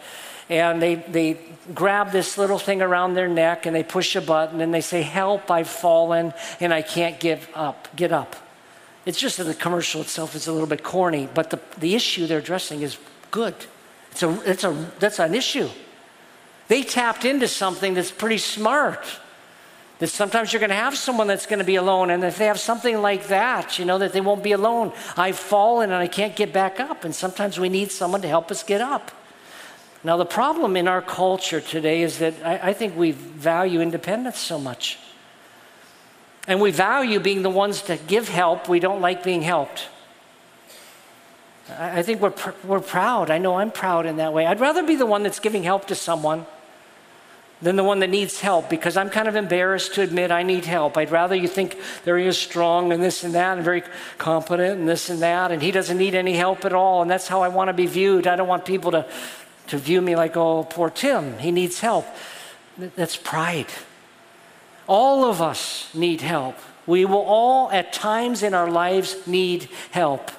And 0.49 0.81
they, 0.81 0.95
they 0.95 1.39
grab 1.73 2.11
this 2.11 2.37
little 2.37 2.59
thing 2.59 2.81
around 2.81 3.15
their 3.15 3.27
neck 3.27 3.65
and 3.65 3.75
they 3.75 3.83
push 3.83 4.15
a 4.15 4.21
button 4.21 4.61
and 4.61 4.73
they 4.73 4.81
say, 4.81 5.01
Help, 5.01 5.49
I've 5.49 5.67
fallen 5.67 6.33
and 6.59 6.73
I 6.73 6.81
can't 6.81 7.19
give 7.19 7.49
up, 7.55 7.87
get 7.95 8.11
up. 8.11 8.35
It's 9.05 9.19
just 9.19 9.37
that 9.37 9.45
the 9.45 9.53
commercial 9.53 10.01
itself 10.01 10.35
is 10.35 10.47
a 10.47 10.51
little 10.51 10.67
bit 10.67 10.83
corny, 10.83 11.27
but 11.33 11.49
the, 11.49 11.59
the 11.77 11.95
issue 11.95 12.27
they're 12.27 12.39
addressing 12.39 12.81
is 12.81 12.97
good. 13.31 13.55
It's 14.11 14.23
a, 14.23 14.51
it's 14.51 14.63
a, 14.63 14.91
that's 14.99 15.19
an 15.19 15.35
issue. 15.35 15.69
They 16.67 16.83
tapped 16.83 17.25
into 17.25 17.47
something 17.47 17.93
that's 17.93 18.11
pretty 18.11 18.39
smart. 18.39 19.05
That 19.99 20.07
sometimes 20.07 20.51
you're 20.51 20.59
going 20.59 20.71
to 20.71 20.75
have 20.75 20.97
someone 20.97 21.27
that's 21.27 21.45
going 21.45 21.59
to 21.59 21.65
be 21.65 21.77
alone, 21.77 22.09
and 22.09 22.23
if 22.23 22.37
they 22.37 22.47
have 22.47 22.59
something 22.59 23.01
like 23.01 23.27
that, 23.27 23.79
you 23.79 23.85
know, 23.85 23.97
that 23.97 24.11
they 24.11 24.19
won't 24.19 24.43
be 24.43 24.51
alone. 24.51 24.91
I've 25.15 25.39
fallen 25.39 25.91
and 25.91 25.99
I 25.99 26.07
can't 26.07 26.35
get 26.35 26.51
back 26.51 26.81
up, 26.81 27.05
and 27.05 27.15
sometimes 27.15 27.57
we 27.57 27.69
need 27.69 27.91
someone 27.91 28.21
to 28.21 28.27
help 28.27 28.51
us 28.51 28.61
get 28.61 28.81
up. 28.81 29.11
Now, 30.03 30.17
the 30.17 30.25
problem 30.25 30.75
in 30.75 30.87
our 30.87 31.01
culture 31.01 31.61
today 31.61 32.01
is 32.01 32.19
that 32.19 32.33
I, 32.43 32.69
I 32.69 32.73
think 32.73 32.95
we 32.97 33.11
value 33.11 33.79
independence 33.81 34.37
so 34.37 34.59
much. 34.59 34.99
And 36.47 36.61
we 36.61 36.71
value 36.71 37.19
being 37.19 37.41
the 37.41 37.49
ones 37.49 37.81
to 37.83 37.97
give 37.97 38.27
help, 38.27 38.69
we 38.69 38.79
don't 38.79 39.01
like 39.01 39.23
being 39.23 39.41
helped. 39.41 39.87
I, 41.69 41.99
I 41.99 42.03
think 42.03 42.21
we're, 42.21 42.31
pr- 42.31 42.51
we're 42.63 42.81
proud. 42.81 43.31
I 43.31 43.37
know 43.37 43.55
I'm 43.55 43.71
proud 43.71 44.05
in 44.05 44.17
that 44.17 44.33
way. 44.33 44.45
I'd 44.45 44.59
rather 44.59 44.83
be 44.83 44.95
the 44.95 45.05
one 45.05 45.23
that's 45.23 45.39
giving 45.39 45.63
help 45.63 45.87
to 45.87 45.95
someone 45.95 46.45
than 47.61 47.75
the 47.75 47.83
one 47.83 47.99
that 47.99 48.09
needs 48.09 48.41
help 48.41 48.69
because 48.69 48.97
I'm 48.97 49.09
kind 49.09 49.27
of 49.27 49.35
embarrassed 49.35 49.95
to 49.95 50.01
admit 50.01 50.29
I 50.29 50.43
need 50.43 50.65
help. 50.65 50.97
I'd 50.97 51.11
rather 51.11 51.35
you 51.35 51.47
think 51.47 51.77
they're 52.03 52.17
is 52.17 52.37
strong 52.37 52.91
and 52.91 53.01
this 53.01 53.23
and 53.23 53.33
that 53.33 53.57
and 53.57 53.63
very 53.65 53.83
competent 54.17 54.79
and 54.79 54.87
this 54.87 55.09
and 55.09 55.21
that 55.21 55.51
and 55.51 55.61
he 55.61 55.71
doesn't 55.71 55.97
need 55.97 56.15
any 56.15 56.33
help 56.33 56.65
at 56.65 56.73
all 56.73 57.01
and 57.01 57.09
that's 57.09 57.27
how 57.27 57.41
I 57.41 57.47
want 57.47 57.69
to 57.69 57.73
be 57.73 57.87
viewed. 57.87 58.27
I 58.27 58.35
don't 58.35 58.47
want 58.47 58.65
people 58.65 58.91
to, 58.91 59.07
to 59.67 59.77
view 59.77 60.01
me 60.01 60.15
like, 60.15 60.35
oh, 60.35 60.63
poor 60.63 60.89
Tim, 60.89 61.37
he 61.39 61.51
needs 61.51 61.79
help. 61.79 62.05
That's 62.77 63.15
pride. 63.15 63.67
All 64.87 65.25
of 65.25 65.41
us 65.41 65.93
need 65.95 66.21
help. 66.21 66.57
We 66.85 67.05
will 67.05 67.23
all, 67.23 67.71
at 67.71 67.93
times 67.93 68.43
in 68.43 68.53
our 68.53 68.69
lives, 68.69 69.25
need 69.25 69.69
help. 69.91 70.29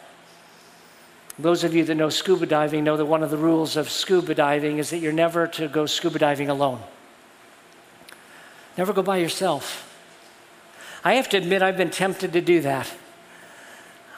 Those 1.38 1.64
of 1.64 1.74
you 1.74 1.84
that 1.84 1.96
know 1.96 2.08
scuba 2.08 2.46
diving 2.46 2.84
know 2.84 2.96
that 2.96 3.06
one 3.06 3.22
of 3.22 3.30
the 3.30 3.36
rules 3.36 3.76
of 3.76 3.90
scuba 3.90 4.34
diving 4.34 4.78
is 4.78 4.90
that 4.90 4.98
you're 4.98 5.12
never 5.12 5.46
to 5.48 5.66
go 5.66 5.86
scuba 5.86 6.18
diving 6.18 6.48
alone. 6.48 6.80
Never 8.76 8.92
go 8.92 9.02
by 9.02 9.16
yourself. 9.18 9.82
I 11.04 11.14
have 11.14 11.28
to 11.30 11.36
admit, 11.36 11.62
I've 11.62 11.76
been 11.76 11.90
tempted 11.90 12.32
to 12.32 12.40
do 12.40 12.60
that. 12.62 12.92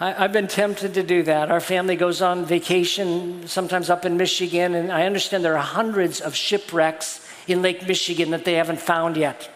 I, 0.00 0.12
have 0.12 0.32
been 0.32 0.48
tempted 0.48 0.94
to 0.94 1.02
do 1.02 1.22
that. 1.24 1.50
Our 1.50 1.60
family 1.60 1.96
goes 1.96 2.22
on 2.22 2.44
vacation, 2.44 3.46
sometimes 3.46 3.90
up 3.90 4.04
in 4.04 4.16
Michigan, 4.16 4.74
and 4.74 4.92
I 4.92 5.06
understand 5.06 5.44
there 5.44 5.56
are 5.56 5.62
hundreds 5.62 6.20
of 6.20 6.34
shipwrecks 6.34 7.26
in 7.46 7.62
Lake 7.62 7.86
Michigan 7.86 8.30
that 8.30 8.44
they 8.44 8.54
haven't 8.54 8.80
found 8.80 9.16
yet. 9.16 9.50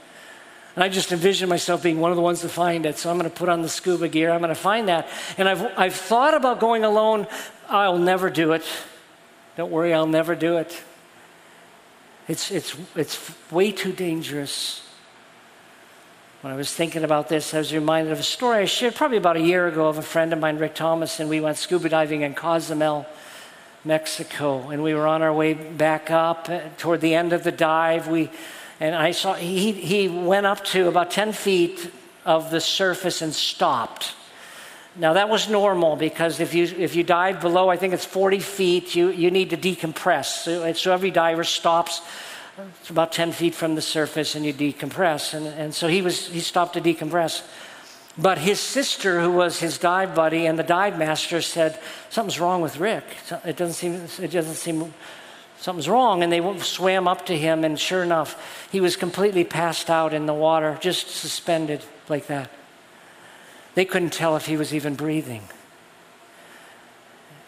And 0.75 0.83
I 0.83 0.89
just 0.89 1.13
envision 1.13 1.49
myself 1.49 1.83
being 1.83 2.01
one 2.01 2.11
of 2.11 2.17
the 2.17 2.23
ones 2.23 2.41
to 2.41 2.49
find 2.49 2.87
it. 2.87 2.99
So 2.99 3.11
I'm 3.11 3.19
going 3.19 3.31
to 3.31 3.37
put 3.37 3.49
on 3.49 3.63
the 3.63 3.69
scuba 3.69 4.09
gear. 4.09 4.31
I'm 4.31 4.41
going 4.41 4.49
to 4.49 4.55
find 4.55 4.89
that. 4.89 5.07
And 5.37 5.49
I've, 5.49 5.63
I've 5.79 5.95
thought 5.95 6.35
about 6.35 6.61
going 6.61 6.83
alone. 6.83 7.27
I'll 7.69 7.99
never 7.99 8.31
do 8.31 8.53
it. 8.53 8.65
Don't 9.57 9.71
worry, 9.71 9.93
I'll 9.93 10.07
never 10.07 10.35
do 10.35 10.57
it. 10.57 10.83
It's, 12.27 12.51
it's, 12.51 12.75
it's 12.97 13.51
way 13.51 13.71
too 13.71 13.93
dangerous. 13.93 14.89
When 16.43 16.53
I 16.53 16.57
was 16.57 16.75
thinking 16.75 17.05
about 17.05 17.29
this, 17.29 17.55
I 17.55 17.59
was 17.59 17.73
reminded 17.73 18.13
of 18.13 18.19
a 18.19 18.25
story 18.25 18.63
I 18.63 18.65
shared 18.65 18.97
probably 18.97 19.17
about 19.17 19.37
a 19.37 19.41
year 19.41 19.69
ago 19.69 19.87
of 19.87 19.97
a 19.97 20.03
friend 20.03 20.33
of 20.33 20.41
mine, 20.41 20.59
Rick 20.59 20.75
Thomas, 20.75 21.21
and 21.21 21.31
we 21.31 21.41
went 21.41 21.57
scuba 21.57 21.89
diving 21.89 22.23
in 22.23 22.35
Cozumel, 22.35 23.07
Mexico. 23.85 24.71
And 24.71 24.83
we 24.83 24.93
were 24.93 25.07
on 25.07 25.23
our 25.23 25.33
way 25.33 25.55
back 25.55 26.11
up 26.11 26.49
uh, 26.49 26.63
toward 26.79 27.01
the 27.01 27.15
end 27.15 27.33
of 27.33 27.45
the 27.45 27.53
dive. 27.53 28.09
We, 28.09 28.29
and 28.81 28.93
I 28.93 29.13
saw 29.13 29.35
he, 29.35 29.71
he 29.71 30.09
went 30.09 30.45
up 30.45 30.65
to 30.65 30.89
about 30.89 31.13
10 31.13 31.31
feet 31.31 31.93
of 32.25 32.51
the 32.51 32.61
surface 32.61 33.23
and 33.23 33.33
stopped. 33.33 34.13
Now, 34.97 35.13
that 35.13 35.29
was 35.29 35.49
normal 35.49 35.95
because 35.95 36.41
if 36.41 36.55
you, 36.55 36.65
if 36.65 36.97
you 36.97 37.05
dive 37.05 37.41
below, 37.41 37.69
I 37.69 37.77
think 37.77 37.95
it's 37.95 38.05
40 38.05 38.41
feet, 38.41 38.97
you, 38.97 39.11
you 39.11 39.31
need 39.31 39.51
to 39.51 39.57
decompress. 39.57 40.43
So, 40.43 40.73
so 40.73 40.93
every 40.93 41.13
diver 41.13 41.45
stops 41.45 42.03
it's 42.59 42.91
about 42.91 43.13
10 43.13 43.33
feet 43.33 43.55
from 43.55 43.75
the 43.75 43.83
surface 43.83 44.35
and 44.35 44.45
you 44.45 44.53
decompress. 44.53 45.35
And, 45.35 45.47
and 45.47 45.75
so 45.75 45.89
he, 45.89 46.03
was, 46.03 46.29
he 46.29 46.41
stopped 46.41 46.75
to 46.75 46.81
decompress. 46.81 47.43
But 48.19 48.39
his 48.39 48.61
sister, 48.61 49.23
who 49.23 49.33
was 49.33 49.61
his 49.61 49.79
dive 49.79 50.15
buddy 50.15 50.47
and 50.47 50.59
the 50.59 50.63
dive 50.63 50.99
master, 50.99 51.41
said, 51.41 51.79
Something's 52.11 52.39
wrong 52.39 52.61
with 52.61 52.79
Rick. 52.79 53.05
It 53.45 53.57
doesn't 53.57 53.75
seem, 53.75 54.25
it 54.25 54.31
doesn't 54.31 54.57
seem 54.57 54.93
something's 55.59 55.89
wrong. 55.89 56.23
And 56.23 56.31
they 56.31 56.59
swam 56.59 57.09
up 57.09 57.25
to 57.27 57.39
him, 57.39 57.65
and 57.65 57.81
sure 57.81 58.03
enough, 58.03 58.69
he 58.71 58.81
was 58.81 58.97
completely 58.97 59.45
passed 59.45 59.89
out 59.89 60.13
in 60.13 60.27
the 60.27 60.35
water, 60.35 60.77
just 60.81 61.09
suspended 61.09 61.83
like 62.09 62.27
that. 62.27 62.51
They 63.75 63.87
couldn't 63.87 64.13
tell 64.13 64.37
if 64.37 64.45
he 64.45 64.59
was 64.59 64.75
even 64.75 64.95
breathing. 64.95 65.43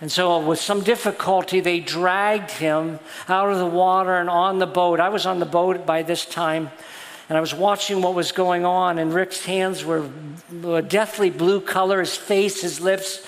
And 0.05 0.13
so, 0.13 0.39
with 0.39 0.61
some 0.61 0.83
difficulty, 0.83 1.61
they 1.61 1.81
dragged 1.81 2.51
him 2.51 2.99
out 3.27 3.51
of 3.51 3.59
the 3.59 3.65
water 3.65 4.13
and 4.13 4.29
on 4.29 4.59
the 4.59 4.67
boat. 4.67 5.01
I 5.01 5.09
was 5.09 5.25
on 5.25 5.39
the 5.39 5.47
boat 5.47 5.87
by 5.87 6.03
this 6.03 6.27
time, 6.27 6.71
and 7.31 7.39
I 7.39 7.41
was 7.41 7.55
watching 7.55 8.03
what 8.03 8.15
was 8.15 8.31
going 8.31 8.67
on, 8.67 8.99
and 8.99 9.15
Rick's 9.15 9.47
hands 9.47 9.83
were 9.83 10.07
a 10.63 10.83
deathly 10.83 11.31
blue 11.31 11.59
color, 11.59 12.01
his 12.01 12.15
face, 12.15 12.61
his 12.61 12.83
lips. 12.83 13.27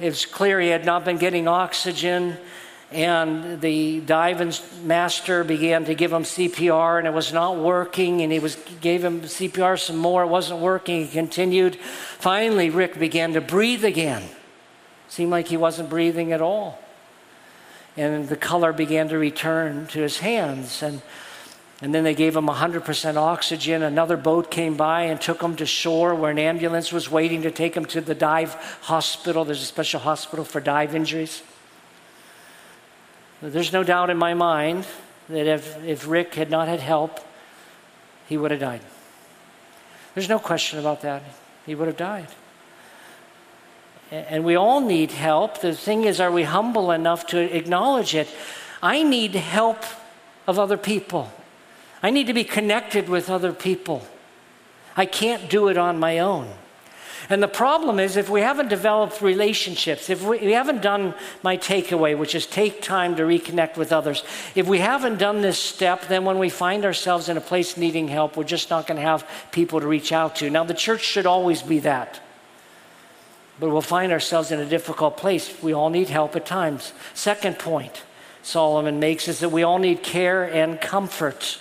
It 0.00 0.06
was 0.06 0.26
clear 0.26 0.58
he 0.58 0.66
had 0.66 0.84
not 0.84 1.04
been 1.04 1.16
getting 1.16 1.46
oxygen. 1.46 2.38
And 2.90 3.60
the 3.60 4.00
diving 4.00 4.54
master 4.82 5.44
began 5.44 5.84
to 5.84 5.94
give 5.94 6.12
him 6.12 6.24
CPR, 6.24 6.98
and 6.98 7.06
it 7.06 7.12
was 7.12 7.32
not 7.32 7.56
working. 7.56 8.22
And 8.22 8.32
he 8.32 8.40
was 8.40 8.56
gave 8.80 9.04
him 9.04 9.20
CPR 9.20 9.78
some 9.78 9.98
more. 9.98 10.24
It 10.24 10.28
wasn't 10.28 10.58
working. 10.58 11.06
He 11.06 11.12
continued. 11.12 11.76
Finally, 11.76 12.70
Rick 12.70 12.98
began 12.98 13.32
to 13.34 13.40
breathe 13.40 13.84
again. 13.84 14.24
Seemed 15.08 15.30
like 15.30 15.48
he 15.48 15.56
wasn't 15.56 15.90
breathing 15.90 16.32
at 16.32 16.40
all. 16.40 16.78
And 17.96 18.28
the 18.28 18.36
color 18.36 18.72
began 18.72 19.08
to 19.08 19.18
return 19.18 19.86
to 19.88 20.00
his 20.00 20.18
hands. 20.18 20.82
And, 20.82 21.02
and 21.80 21.94
then 21.94 22.04
they 22.04 22.14
gave 22.14 22.36
him 22.36 22.46
100% 22.46 23.16
oxygen. 23.16 23.82
Another 23.82 24.16
boat 24.16 24.50
came 24.50 24.76
by 24.76 25.02
and 25.02 25.20
took 25.20 25.42
him 25.42 25.56
to 25.56 25.66
shore 25.66 26.14
where 26.14 26.30
an 26.30 26.38
ambulance 26.38 26.92
was 26.92 27.10
waiting 27.10 27.42
to 27.42 27.50
take 27.50 27.76
him 27.76 27.84
to 27.86 28.00
the 28.00 28.14
dive 28.14 28.54
hospital. 28.82 29.44
There's 29.44 29.62
a 29.62 29.66
special 29.66 30.00
hospital 30.00 30.44
for 30.44 30.60
dive 30.60 30.94
injuries. 30.94 31.42
There's 33.40 33.72
no 33.72 33.84
doubt 33.84 34.10
in 34.10 34.16
my 34.16 34.34
mind 34.34 34.86
that 35.28 35.46
if, 35.46 35.84
if 35.84 36.08
Rick 36.08 36.34
had 36.34 36.50
not 36.50 36.68
had 36.68 36.80
help, 36.80 37.20
he 38.28 38.36
would 38.36 38.50
have 38.50 38.60
died. 38.60 38.80
There's 40.14 40.28
no 40.28 40.38
question 40.38 40.78
about 40.78 41.02
that. 41.02 41.22
He 41.66 41.74
would 41.74 41.86
have 41.86 41.96
died. 41.96 42.28
And 44.10 44.44
we 44.44 44.56
all 44.56 44.80
need 44.80 45.12
help. 45.12 45.60
The 45.60 45.74
thing 45.74 46.04
is, 46.04 46.20
are 46.20 46.32
we 46.32 46.44
humble 46.44 46.90
enough 46.90 47.26
to 47.28 47.38
acknowledge 47.38 48.14
it? 48.14 48.28
I 48.82 49.02
need 49.02 49.34
help 49.34 49.84
of 50.46 50.58
other 50.58 50.78
people. 50.78 51.30
I 52.02 52.10
need 52.10 52.28
to 52.28 52.34
be 52.34 52.44
connected 52.44 53.08
with 53.08 53.28
other 53.28 53.52
people. 53.52 54.06
I 54.96 55.04
can't 55.04 55.50
do 55.50 55.68
it 55.68 55.76
on 55.76 55.98
my 55.98 56.20
own. 56.20 56.48
And 57.30 57.42
the 57.42 57.48
problem 57.48 57.98
is, 57.98 58.16
if 58.16 58.30
we 58.30 58.40
haven't 58.40 58.68
developed 58.68 59.20
relationships, 59.20 60.08
if 60.08 60.24
we, 60.24 60.38
we, 60.38 60.52
haven't 60.52 60.80
done 60.80 61.14
my 61.42 61.58
takeaway, 61.58 62.16
which 62.16 62.34
is 62.34 62.46
take 62.46 62.80
time 62.80 63.16
to 63.16 63.24
reconnect 63.24 63.76
with 63.76 63.92
others, 63.92 64.24
if 64.54 64.66
we 64.66 64.78
haven't 64.78 65.18
done 65.18 65.42
this 65.42 65.58
step, 65.58 66.08
then 66.08 66.24
when 66.24 66.38
we 66.38 66.48
find 66.48 66.86
ourselves 66.86 67.28
in 67.28 67.36
a 67.36 67.40
place 67.40 67.76
needing 67.76 68.08
help, 68.08 68.36
we're 68.36 68.44
just 68.44 68.70
not 68.70 68.86
going 68.86 68.96
to 68.96 69.02
have 69.02 69.28
people 69.52 69.80
to 69.80 69.86
reach 69.86 70.10
out 70.10 70.36
to. 70.36 70.48
Now, 70.48 70.64
the 70.64 70.72
church 70.72 71.02
should 71.02 71.26
always 71.26 71.60
be 71.60 71.80
that. 71.80 72.20
But 73.60 73.70
we'll 73.70 73.82
find 73.82 74.12
ourselves 74.12 74.52
in 74.52 74.60
a 74.60 74.66
difficult 74.66 75.16
place. 75.16 75.62
We 75.62 75.72
all 75.72 75.90
need 75.90 76.08
help 76.08 76.36
at 76.36 76.46
times. 76.46 76.92
Second 77.14 77.58
point 77.58 78.02
Solomon 78.42 79.00
makes 79.00 79.28
is 79.28 79.40
that 79.40 79.50
we 79.50 79.62
all 79.62 79.78
need 79.78 80.02
care 80.02 80.44
and 80.44 80.80
comfort. 80.80 81.58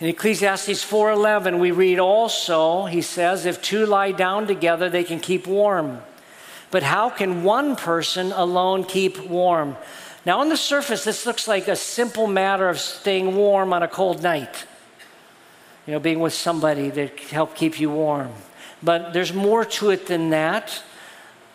In 0.00 0.08
Ecclesiastes 0.08 0.84
4:11 0.84 1.58
we 1.58 1.70
read 1.70 1.98
also, 1.98 2.84
he 2.84 3.02
says, 3.02 3.46
if 3.46 3.60
two 3.62 3.86
lie 3.86 4.12
down 4.12 4.46
together 4.46 4.88
they 4.88 5.04
can 5.04 5.20
keep 5.20 5.46
warm. 5.46 6.02
But 6.70 6.82
how 6.82 7.10
can 7.10 7.44
one 7.44 7.76
person 7.76 8.32
alone 8.32 8.84
keep 8.84 9.18
warm? 9.26 9.76
Now 10.24 10.40
on 10.40 10.48
the 10.48 10.56
surface 10.56 11.04
this 11.04 11.26
looks 11.26 11.48
like 11.48 11.66
a 11.68 11.76
simple 11.76 12.26
matter 12.26 12.68
of 12.68 12.78
staying 12.78 13.36
warm 13.36 13.72
on 13.72 13.82
a 13.82 13.88
cold 13.88 14.22
night. 14.22 14.66
You 15.86 15.92
know, 15.92 16.00
being 16.00 16.20
with 16.20 16.34
somebody 16.34 16.90
to 16.90 17.06
help 17.30 17.54
keep 17.54 17.78
you 17.80 17.90
warm. 17.90 18.32
But 18.86 19.12
there's 19.12 19.32
more 19.32 19.64
to 19.64 19.90
it 19.90 20.06
than 20.06 20.30
that. 20.30 20.80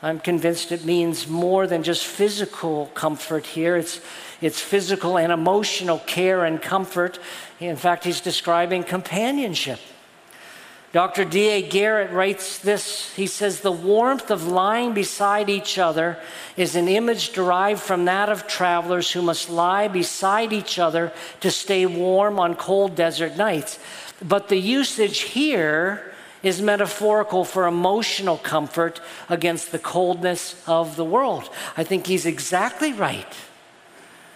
I'm 0.04 0.20
convinced 0.20 0.74
it 0.74 0.84
means 0.84 1.30
more 1.30 1.66
than 1.66 1.82
just 1.82 2.06
physical 2.06 2.88
comfort 2.88 3.46
here. 3.46 3.78
It's, 3.78 4.02
it's 4.42 4.60
physical 4.60 5.18
and 5.18 5.32
emotional 5.32 6.00
care 6.00 6.44
and 6.44 6.62
comfort. 6.62 7.20
In 7.62 7.78
fact, 7.78 8.04
he's 8.04 8.20
describing 8.20 8.84
companionship. 8.84 9.80
Dr. 10.92 11.24
D.A. 11.24 11.62
Garrett 11.62 12.12
writes 12.12 12.60
this. 12.60 13.16
He 13.16 13.28
says, 13.28 13.62
The 13.62 13.72
warmth 13.72 14.30
of 14.30 14.46
lying 14.50 14.94
beside 14.94 15.50
each 15.50 15.78
other 15.78 16.18
is 16.58 16.76
an 16.76 16.90
image 16.90 17.32
derived 17.32 17.80
from 17.80 18.04
that 18.06 18.28
of 18.28 18.46
travelers 18.46 19.10
who 19.10 19.22
must 19.22 19.50
lie 19.50 19.88
beside 19.88 20.52
each 20.52 20.80
other 20.80 21.14
to 21.40 21.50
stay 21.50 21.86
warm 21.86 22.42
on 22.42 22.56
cold 22.56 22.98
desert 22.98 23.38
nights. 23.38 23.80
But 24.22 24.50
the 24.50 24.60
usage 24.60 25.20
here 25.20 26.11
is 26.44 26.62
metaphorical 26.62 27.46
for 27.46 27.68
emotional 27.68 28.38
comfort 28.38 29.00
against 29.30 29.72
the 29.72 29.80
coldness 29.80 30.62
of 30.68 30.96
the 30.96 31.06
world. 31.06 31.50
I 31.78 31.84
think 31.84 32.08
he's 32.08 32.26
exactly 32.26 32.94
right. 32.94 33.36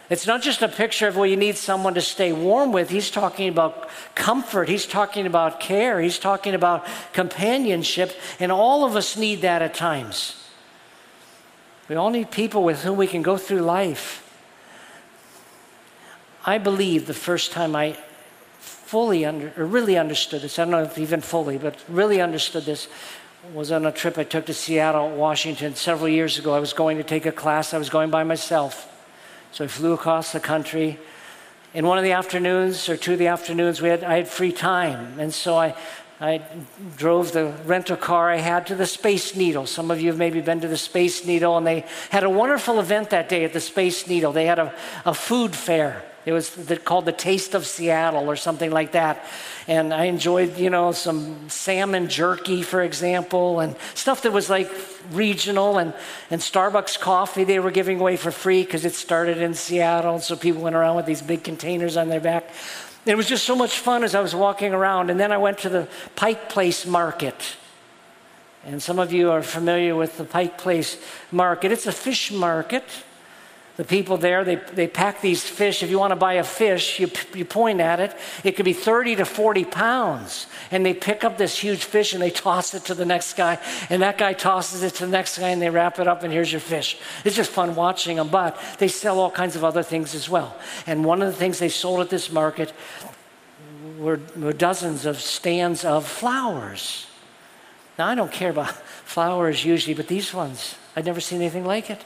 It's 0.08 0.28
not 0.28 0.44
just 0.44 0.62
a 0.62 0.68
picture 0.68 1.08
of, 1.08 1.15
well, 1.15 1.26
you 1.26 1.36
need 1.36 1.58
someone 1.58 1.96
to 1.96 2.02
stay 2.02 2.32
warm 2.32 2.72
with. 2.72 2.91
He's 2.91 3.10
talking 3.10 3.50
about 3.50 3.89
comfort. 4.13 4.70
He's 4.70 4.86
talking 4.86 5.26
about 5.26 5.60
care. 5.60 6.00
He's 6.00 6.20
talking 6.20 6.54
about 6.54 6.86
companionship. 7.12 8.15
And 8.39 8.52
all 8.52 8.86
of 8.86 8.96
us 8.96 9.18
need 9.18 9.41
that 9.41 9.63
at 9.63 9.74
times. 9.74 10.44
We 11.89 11.96
all 11.96 12.12
need 12.12 12.30
people 12.30 12.63
with 12.63 12.84
whom 12.84 12.98
we 12.98 13.08
can 13.08 13.24
go 13.24 13.38
through 13.38 13.62
life. 13.62 14.22
I 16.46 16.60
believe 16.60 17.08
the 17.08 17.13
first 17.15 17.52
time 17.52 17.76
I 17.76 17.98
fully 18.95 19.25
under, 19.25 19.51
or 19.58 19.65
really 19.65 19.97
understood 19.97 20.41
this. 20.41 20.58
I 20.58 20.63
don't 20.63 20.71
know 20.71 20.84
if 20.84 20.97
even 20.97 21.19
fully, 21.19 21.58
but 21.58 21.75
really 21.89 22.21
understood 22.21 22.63
this 22.63 22.88
was 23.53 23.69
on 23.69 23.86
a 23.86 23.91
trip 23.91 24.17
I 24.17 24.23
took 24.23 24.45
to 24.45 24.53
Seattle, 24.53 25.10
Washington, 25.10 25.75
several 25.75 26.08
years 26.08 26.39
ago. 26.39 26.53
I 26.53 26.60
was 26.60 26.71
going 26.71 26.95
to 26.95 27.03
take 27.03 27.25
a 27.25 27.31
class. 27.34 27.73
I 27.73 27.77
was 27.77 27.89
going 27.89 28.10
by 28.10 28.23
myself. 28.23 28.89
So 29.51 29.65
I 29.65 29.67
flew 29.67 29.91
across 29.91 30.31
the 30.31 30.39
country. 30.39 30.97
In 31.73 31.86
one 31.86 31.97
of 31.97 32.05
the 32.05 32.13
afternoons 32.13 32.88
or 32.88 32.95
two 32.95 33.12
of 33.12 33.19
the 33.19 33.27
afternoons, 33.27 33.81
we 33.81 33.89
had, 33.89 34.01
I 34.01 34.15
had 34.15 34.29
free 34.29 34.53
time. 34.53 35.19
And 35.19 35.34
so 35.34 35.58
I, 35.58 35.75
I 36.21 36.41
drove 36.95 37.34
the 37.34 37.47
rental 37.65 37.97
car 37.97 38.31
I 38.31 38.38
had 38.38 38.65
to 38.67 38.75
the 38.75 38.86
Space 38.86 39.36
Needle. 39.36 39.65
Some 39.65 39.91
of 39.91 39.99
you 39.99 40.08
have 40.08 40.17
maybe 40.17 40.39
been 40.39 40.62
to 40.62 40.69
the 40.69 40.77
Space 40.77 41.25
Needle, 41.25 41.58
and 41.58 41.67
they 41.67 41.84
had 42.12 42.23
a 42.23 42.29
wonderful 42.29 42.79
event 42.79 43.10
that 43.10 43.27
day 43.27 43.43
at 43.43 43.51
the 43.51 43.60
Space 43.60 44.08
Needle. 44.08 44.31
They 44.31 44.45
had 44.45 44.60
a, 44.60 44.73
a 45.03 45.13
food 45.13 45.53
fair. 45.53 46.01
It 46.25 46.31
was 46.31 46.49
the, 46.49 46.77
called 46.77 47.05
the 47.05 47.11
Taste 47.11 47.53
of 47.53 47.67
Seattle 47.67 48.29
or 48.29 48.35
something 48.35 48.71
like 48.71 48.93
that. 48.93 49.23
And 49.67 49.93
I 49.93 50.05
enjoyed, 50.05 50.57
you 50.57 50.71
know, 50.71 50.91
some 50.91 51.49
salmon 51.49 52.09
jerky, 52.09 52.63
for 52.63 52.81
example, 52.81 53.59
and 53.59 53.75
stuff 53.93 54.23
that 54.23 54.33
was 54.33 54.49
like 54.49 54.71
regional 55.11 55.77
and, 55.77 55.93
and 56.31 56.41
Starbucks 56.41 56.99
coffee 56.99 57.43
they 57.43 57.59
were 57.59 57.69
giving 57.69 57.99
away 57.99 58.17
for 58.17 58.31
free 58.31 58.63
because 58.63 58.85
it 58.85 58.93
started 58.93 59.38
in 59.38 59.53
Seattle. 59.53 60.19
So 60.19 60.35
people 60.35 60.63
went 60.63 60.75
around 60.75 60.95
with 60.95 61.05
these 61.05 61.21
big 61.21 61.43
containers 61.43 61.95
on 61.95 62.09
their 62.09 62.19
back. 62.19 62.49
It 63.05 63.15
was 63.15 63.27
just 63.27 63.45
so 63.45 63.55
much 63.55 63.77
fun 63.77 64.03
as 64.03 64.15
I 64.15 64.21
was 64.21 64.33
walking 64.33 64.73
around. 64.73 65.11
And 65.11 65.19
then 65.19 65.31
I 65.31 65.38
went 65.38 65.59
to 65.59 65.69
the 65.69 65.88
Pike 66.15 66.49
Place 66.49 66.88
Market. 66.88 67.55
And 68.65 68.81
some 68.81 68.97
of 68.97 69.13
you 69.13 69.29
are 69.29 69.43
familiar 69.43 69.95
with 69.95 70.17
the 70.17 70.23
Pike 70.23 70.57
Place 70.57 70.99
market. 71.31 71.71
It's 71.71 71.85
a 71.85 71.91
fish 71.91 72.31
market. 72.31 72.83
The 73.77 73.83
people 73.83 74.15
there, 74.15 74.45
they, 74.45 74.55
they 74.55 74.88
pack 74.88 75.19
these 75.19 75.43
fish. 75.43 75.83
If 75.83 75.89
you 75.89 75.99
want 75.99 76.11
to 76.11 76.15
buy 76.15 76.33
a 76.33 76.45
fish, 76.45 76.97
you, 76.97 77.11
you 77.33 77.43
point 77.43 77.81
at 77.81 77.99
it. 77.99 78.15
It 78.45 78.55
could 78.55 78.63
be 78.63 78.71
30 78.71 79.17
to 79.17 79.25
40 79.25 79.65
pounds. 79.65 80.47
And 80.71 80.85
they 80.85 80.93
pick 80.93 81.25
up 81.25 81.38
this 81.38 81.59
huge 81.59 81.83
fish 81.83 82.13
and 82.13 82.21
they 82.21 82.29
toss 82.29 82.73
it 82.73 82.85
to 82.85 82.93
the 82.93 83.03
next 83.03 83.35
guy. 83.35 83.59
And 83.89 84.01
that 84.01 84.17
guy 84.17 84.31
tosses 84.31 84.81
it 84.81 84.93
to 84.95 85.05
the 85.05 85.11
next 85.11 85.39
guy 85.39 85.49
and 85.49 85.61
they 85.61 85.69
wrap 85.69 85.99
it 85.99 86.07
up 86.07 86.23
and 86.23 86.31
here's 86.31 86.53
your 86.53 86.61
fish. 86.61 86.97
It's 87.25 87.35
just 87.35 87.51
fun 87.51 87.75
watching 87.75 88.15
them. 88.15 88.29
But 88.29 88.57
they 88.79 88.88
sell 88.88 89.19
all 89.19 89.31
kinds 89.31 89.57
of 89.57 89.65
other 89.65 89.83
things 89.83 90.15
as 90.15 90.29
well. 90.29 90.55
And 90.88 91.03
one 91.03 91.21
of 91.21 91.27
the 91.27 91.38
things 91.38 91.59
they 91.59 91.69
sold 91.69 91.99
at 91.99 92.09
this 92.09 92.31
market 92.31 92.71
were, 93.99 94.21
were 94.38 94.53
dozens 94.53 95.05
of 95.05 95.19
stands 95.19 95.83
of 95.83 96.07
flowers. 96.07 97.07
Now, 97.99 98.07
I 98.07 98.15
don't 98.15 98.31
care 98.31 98.51
about 98.51 98.71
flowers 99.03 99.65
usually, 99.65 99.95
but 99.95 100.07
these 100.07 100.33
ones, 100.33 100.75
I'd 100.95 101.05
never 101.05 101.19
seen 101.19 101.41
anything 101.41 101.65
like 101.65 101.89
it. 101.89 102.01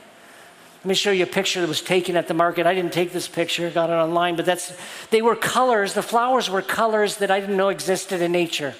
Let 0.80 0.86
me 0.86 0.96
show 0.96 1.12
you 1.12 1.24
a 1.24 1.28
picture 1.28 1.60
that 1.60 1.68
was 1.68 1.82
taken 1.82 2.15
at 2.15 2.30
the 2.30 2.34
market. 2.34 2.65
I 2.65 2.74
didn't 2.74 2.94
take 2.94 3.12
this 3.12 3.28
picture, 3.28 3.70
got 3.70 3.89
it 3.89 3.94
online, 3.94 4.38
but 4.38 4.46
that's 4.46 4.74
they 5.10 5.22
were 5.22 5.36
colors, 5.36 5.94
the 5.94 6.02
flowers 6.02 6.50
were 6.50 6.62
colors 6.62 7.18
that 7.18 7.30
I 7.30 7.42
didn't 7.42 7.58
know 7.58 7.68
existed 7.68 8.22
in 8.22 8.32
nature. 8.32 8.76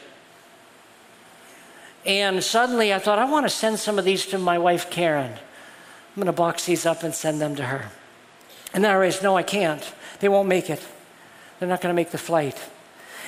And 2.06 2.42
suddenly 2.42 2.94
I 2.94 3.00
thought, 3.00 3.20
I 3.20 3.30
want 3.30 3.46
to 3.46 3.50
send 3.50 3.80
some 3.80 4.00
of 4.00 4.06
these 4.06 4.26
to 4.28 4.38
my 4.38 4.58
wife 4.58 4.90
Karen. 4.90 5.34
I'm 5.34 6.16
going 6.16 6.28
to 6.28 6.32
box 6.32 6.66
these 6.66 6.86
up 6.86 7.04
and 7.04 7.14
send 7.14 7.42
them 7.42 7.56
to 7.58 7.66
her. 7.66 7.90
And 8.74 8.84
then 8.84 8.92
I 8.92 8.96
realized, 8.96 9.22
no, 9.22 9.36
I 9.36 9.44
can't. 9.44 9.94
They 10.22 10.30
won't 10.30 10.48
make 10.48 10.70
it. 10.70 10.86
They're 11.60 11.68
not 11.68 11.82
going 11.82 11.94
to 11.94 11.96
make 11.96 12.12
the 12.12 12.18
flight. 12.18 12.58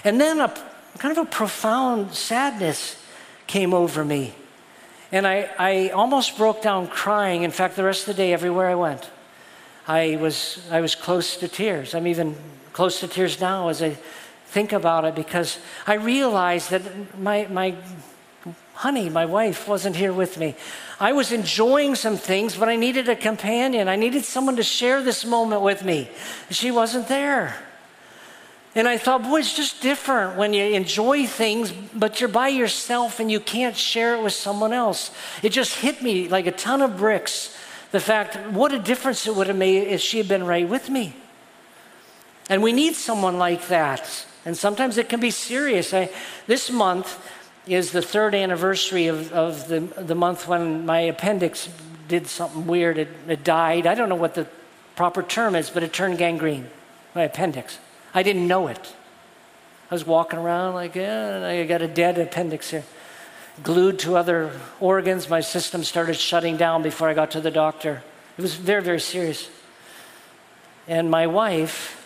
And 0.06 0.20
then 0.20 0.40
a 0.40 0.54
kind 0.98 1.18
of 1.18 1.26
a 1.26 1.30
profound 1.30 2.14
sadness 2.14 3.04
came 3.48 3.74
over 3.74 4.06
me. 4.06 4.34
And 5.12 5.28
I, 5.28 5.50
I 5.60 5.90
almost 5.90 6.38
broke 6.38 6.62
down 6.62 6.88
crying. 6.88 7.44
In 7.44 7.52
fact, 7.52 7.76
the 7.76 7.84
rest 7.84 8.08
of 8.08 8.16
the 8.16 8.24
day, 8.24 8.34
everywhere 8.34 8.70
I 8.70 8.76
went, 8.76 9.10
I 9.88 10.18
was, 10.18 10.66
I 10.72 10.80
was 10.80 10.96
close 10.96 11.36
to 11.38 11.48
tears. 11.48 11.94
I'm 11.94 12.08
even 12.08 12.36
close 12.72 13.00
to 13.02 13.08
tears 13.08 13.42
now 13.42 13.68
as 13.68 13.82
I 13.82 13.98
think 14.46 14.72
about 14.72 15.06
it 15.06 15.16
because 15.16 15.60
I 15.86 15.96
realized 15.96 16.70
that 16.72 17.20
my, 17.20 17.48
my 17.50 17.76
honey, 18.74 19.10
my 19.10 19.26
wife, 19.26 19.68
wasn't 19.68 19.96
here 19.96 20.14
with 20.14 20.38
me. 20.38 20.56
I 21.00 21.14
was 21.14 21.32
enjoying 21.32 21.96
some 21.96 22.18
things, 22.18 22.56
but 22.56 22.70
I 22.70 22.76
needed 22.76 23.10
a 23.10 23.16
companion. 23.16 23.88
I 23.88 23.96
needed 23.96 24.24
someone 24.24 24.56
to 24.56 24.64
share 24.64 25.04
this 25.04 25.26
moment 25.26 25.62
with 25.62 25.84
me. 25.84 26.10
She 26.50 26.72
wasn't 26.72 27.08
there. 27.08 27.56
And 28.74 28.88
I 28.88 28.98
thought, 28.98 29.24
boy, 29.24 29.40
it's 29.40 29.54
just 29.54 29.82
different 29.82 30.38
when 30.38 30.54
you 30.54 30.64
enjoy 30.64 31.28
things, 31.28 31.74
but 31.94 32.22
you're 32.22 32.30
by 32.30 32.48
yourself 32.48 33.20
and 33.20 33.30
you 33.30 33.42
can't 33.42 33.76
share 33.76 34.16
it 34.16 34.24
with 34.24 34.34
someone 34.34 34.72
else. 34.72 35.12
It 35.44 35.50
just 35.50 35.76
hit 35.80 36.02
me 36.02 36.30
like 36.30 36.48
a 36.48 36.52
ton 36.52 36.82
of 36.82 36.96
bricks. 36.96 37.58
The 37.92 38.00
fact, 38.00 38.38
what 38.52 38.74
a 38.74 38.80
difference 38.80 39.28
it 39.28 39.36
would 39.36 39.48
have 39.48 39.58
made 39.58 39.88
if 39.88 40.00
she 40.00 40.18
had 40.18 40.30
been 40.30 40.46
right 40.46 40.68
with 40.68 40.90
me. 40.90 41.14
And 42.50 42.64
we 42.64 42.72
need 42.72 42.96
someone 42.96 43.38
like 43.38 43.68
that. 43.68 44.26
And 44.46 44.56
sometimes 44.56 44.98
it 44.98 45.10
can 45.10 45.20
be 45.20 45.32
serious. 45.32 45.94
I, 45.94 46.10
this 46.48 46.72
month 46.72 47.20
is 47.68 47.92
the 47.92 48.02
third 48.02 48.34
anniversary 48.34 49.08
of, 49.08 49.34
of 49.34 49.68
the, 49.68 49.82
the 49.82 50.16
month 50.16 50.48
when 50.48 50.86
my 50.86 51.00
appendix 51.00 51.68
did 52.08 52.28
something 52.28 52.66
weird. 52.66 52.98
It, 52.98 53.10
it 53.28 53.44
died. 53.44 53.86
I 53.86 53.96
don't 53.96 54.10
know 54.10 54.16
what 54.16 54.36
the 54.36 54.48
proper 54.96 55.22
term 55.22 55.56
is, 55.56 55.70
but 55.70 55.84
it 55.84 55.92
turned 55.92 56.18
gangrene, 56.18 56.70
my 57.14 57.24
appendix. 57.24 57.78
I 58.14 58.24
didn't 58.24 58.48
know 58.48 58.68
it. 58.68 58.94
I 59.90 59.96
was 59.96 60.06
walking 60.06 60.40
around 60.40 60.74
like, 60.74 60.96
yeah, 60.96 61.46
I 61.46 61.66
got 61.66 61.82
a 61.82 61.88
dead 61.88 62.18
appendix 62.18 62.72
here. 62.72 62.84
Glued 63.64 64.00
to 64.00 64.16
other 64.16 64.52
organs, 64.80 65.30
my 65.30 65.42
system 65.42 65.84
started 65.84 66.16
shutting 66.16 66.58
down 66.58 66.82
before 66.82 67.10
I 67.10 67.14
got 67.14 67.32
to 67.32 67.42
the 67.42 67.52
doctor. 67.52 68.02
It 68.38 68.42
was 68.42 68.56
very, 68.56 68.82
very 68.82 69.00
serious. 69.00 69.50
And 70.88 71.12
my 71.12 71.28
wife 71.28 71.98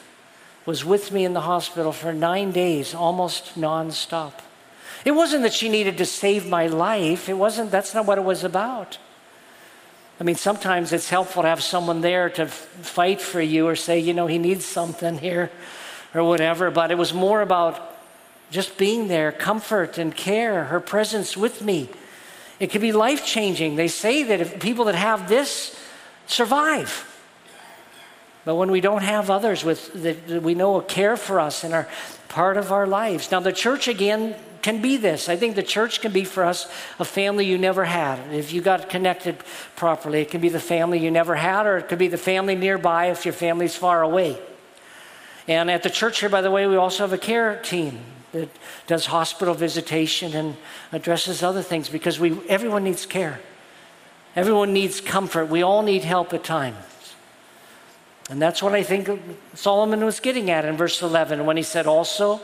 was 0.66 0.84
with 0.84 1.12
me 1.12 1.26
in 1.26 1.34
the 1.34 1.42
hospital 1.42 1.92
for 1.92 2.12
nine 2.12 2.52
days, 2.52 2.96
almost 2.96 3.60
nonstop. 3.60 4.34
It 5.06 5.12
wasn't 5.12 5.44
that 5.44 5.54
she 5.54 5.70
needed 5.70 6.00
to 6.00 6.06
save 6.06 6.48
my 6.48 6.66
life. 6.66 7.30
It 7.30 7.38
wasn't, 7.38 7.70
that's 7.70 7.94
not 7.94 8.08
what 8.08 8.18
it 8.18 8.24
was 8.24 8.44
about. 8.44 8.98
I 10.20 10.24
mean, 10.24 10.36
sometimes 10.36 10.92
it's 10.92 11.10
helpful 11.10 11.44
to 11.44 11.50
have 11.50 11.62
someone 11.62 12.02
there 12.02 12.30
to 12.32 12.48
fight 12.48 13.22
for 13.22 13.42
you 13.42 13.68
or 13.68 13.76
say, 13.76 14.00
you 14.00 14.14
know, 14.14 14.26
he 14.26 14.40
needs 14.40 14.66
something 14.66 15.20
here 15.20 15.52
or 16.16 16.24
whatever, 16.24 16.72
but 16.72 16.90
it 16.90 16.98
was 16.98 17.14
more 17.14 17.42
about 17.42 17.96
just 18.50 18.78
being 18.78 19.08
there, 19.08 19.32
comfort 19.32 19.98
and 19.98 20.16
care, 20.16 20.66
her 20.66 20.80
presence 20.80 21.36
with 21.36 21.62
me. 21.62 21.90
It 22.60 22.72
could 22.72 22.82
be 22.82 22.94
life 22.94 23.26
changing. 23.26 23.76
They 23.76 23.90
say 23.90 24.24
that 24.24 24.40
if 24.40 24.60
people 24.62 24.86
that 24.86 24.96
have 24.96 25.28
this 25.28 25.78
survive. 26.26 27.12
But 28.46 28.56
when 28.56 28.72
we 28.72 28.80
don't 28.80 29.04
have 29.04 29.30
others 29.30 29.66
with 29.66 29.92
that 30.04 30.42
we 30.42 30.56
know 30.56 30.80
care 30.80 31.18
for 31.18 31.40
us 31.40 31.64
and 31.64 31.74
are 31.74 31.88
part 32.30 32.58
of 32.58 32.72
our 32.72 32.88
lives. 32.88 33.32
Now 33.32 33.42
the 33.42 33.52
church 33.52 33.88
again 33.88 34.36
can 34.62 34.82
be 34.82 34.98
this. 34.98 35.28
I 35.28 35.36
think 35.36 35.56
the 35.56 35.64
church 35.64 36.00
can 36.00 36.12
be 36.12 36.24
for 36.24 36.44
us 36.44 36.72
a 36.98 37.06
family 37.06 37.46
you 37.46 37.58
never 37.58 37.84
had. 37.84 38.20
If 38.34 38.54
you 38.54 38.62
got 38.62 38.90
connected 38.90 39.38
properly, 39.76 40.22
it 40.22 40.32
can 40.32 40.42
be 40.42 40.50
the 40.50 40.60
family 40.60 41.00
you 41.00 41.12
never 41.12 41.36
had, 41.36 41.66
or 41.66 41.78
it 41.78 41.88
could 41.88 42.00
be 42.00 42.08
the 42.08 42.18
family 42.18 42.56
nearby 42.56 43.08
if 43.08 43.26
your 43.26 43.34
family's 43.34 43.76
far 43.76 44.02
away. 44.02 44.38
And 45.48 45.70
at 45.70 45.84
the 45.84 45.90
church 45.90 46.20
here, 46.20 46.30
by 46.30 46.42
the 46.42 46.52
way, 46.52 46.68
we 46.68 46.76
also 46.76 47.04
have 47.04 47.14
a 47.14 47.18
care 47.18 47.62
team 47.62 48.00
that 48.32 48.50
does 48.88 49.06
hospital 49.06 49.54
visitation 49.54 50.34
and 50.34 50.58
addresses 50.92 51.44
other 51.44 51.62
things 51.62 51.88
because 51.90 52.20
we, 52.20 52.38
everyone 52.48 52.84
needs 52.84 53.06
care. 53.06 53.40
Everyone 54.36 54.74
needs 54.74 55.00
comfort. 55.00 55.46
We 55.46 55.62
all 55.62 55.82
need 55.82 56.04
help 56.04 56.34
at 56.34 56.44
times. 56.44 56.76
And 58.30 58.42
that's 58.42 58.62
what 58.62 58.74
I 58.74 58.84
think 58.84 59.10
Solomon 59.54 60.04
was 60.04 60.20
getting 60.20 60.50
at 60.50 60.66
in 60.66 60.76
verse 60.76 61.02
11 61.02 61.46
when 61.46 61.58
he 61.58 61.64
said, 61.64 61.86
Also, 61.86 62.42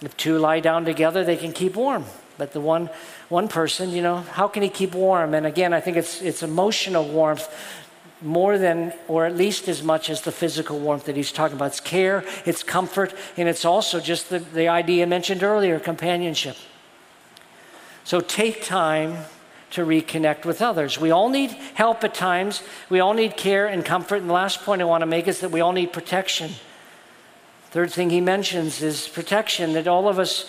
if 0.00 0.16
two 0.16 0.38
lie 0.38 0.60
down 0.60 0.84
together, 0.84 1.24
they 1.24 1.36
can 1.36 1.52
keep 1.52 1.74
warm. 1.74 2.04
But 2.38 2.52
the 2.52 2.60
one, 2.60 2.88
one 3.28 3.48
person, 3.48 3.90
you 3.90 4.02
know, 4.02 4.18
how 4.18 4.48
can 4.48 4.62
he 4.62 4.68
keep 4.68 4.94
warm? 4.94 5.34
And 5.34 5.46
again, 5.46 5.72
I 5.72 5.80
think 5.80 5.96
it's, 5.96 6.22
it's 6.22 6.42
emotional 6.42 7.06
warmth 7.06 7.48
more 8.22 8.58
than, 8.58 8.92
or 9.08 9.26
at 9.26 9.36
least 9.36 9.68
as 9.68 9.82
much 9.82 10.08
as 10.08 10.22
the 10.22 10.32
physical 10.32 10.78
warmth 10.78 11.04
that 11.04 11.16
he's 11.16 11.32
talking 11.32 11.56
about. 11.56 11.66
It's 11.66 11.80
care, 11.80 12.24
it's 12.46 12.62
comfort, 12.62 13.14
and 13.36 13.48
it's 13.48 13.64
also 13.64 14.00
just 14.00 14.30
the, 14.30 14.38
the 14.38 14.68
idea 14.68 15.06
mentioned 15.06 15.42
earlier 15.42 15.78
companionship. 15.78 16.56
So 18.04 18.20
take 18.20 18.64
time 18.64 19.24
to 19.70 19.84
reconnect 19.84 20.44
with 20.44 20.62
others. 20.62 21.00
We 21.00 21.10
all 21.10 21.28
need 21.28 21.50
help 21.50 22.04
at 22.04 22.14
times, 22.14 22.62
we 22.88 23.00
all 23.00 23.14
need 23.14 23.36
care 23.36 23.66
and 23.66 23.84
comfort. 23.84 24.16
And 24.16 24.28
the 24.28 24.34
last 24.34 24.62
point 24.62 24.80
I 24.80 24.84
want 24.84 25.02
to 25.02 25.06
make 25.06 25.26
is 25.26 25.40
that 25.40 25.50
we 25.50 25.60
all 25.60 25.72
need 25.72 25.92
protection. 25.92 26.52
Third 27.70 27.90
thing 27.90 28.10
he 28.10 28.20
mentions 28.20 28.82
is 28.82 29.08
protection, 29.08 29.72
that 29.72 29.88
all 29.88 30.08
of 30.08 30.20
us 30.20 30.48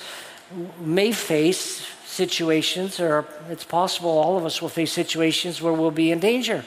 may 0.80 1.12
face 1.12 1.88
situations, 2.06 3.00
or 3.00 3.26
it's 3.50 3.64
possible 3.64 4.12
all 4.12 4.38
of 4.38 4.46
us 4.46 4.62
will 4.62 4.70
face 4.70 4.92
situations 4.92 5.60
where 5.60 5.74
we'll 5.74 5.90
be 5.90 6.12
in 6.12 6.20
danger. 6.20 6.64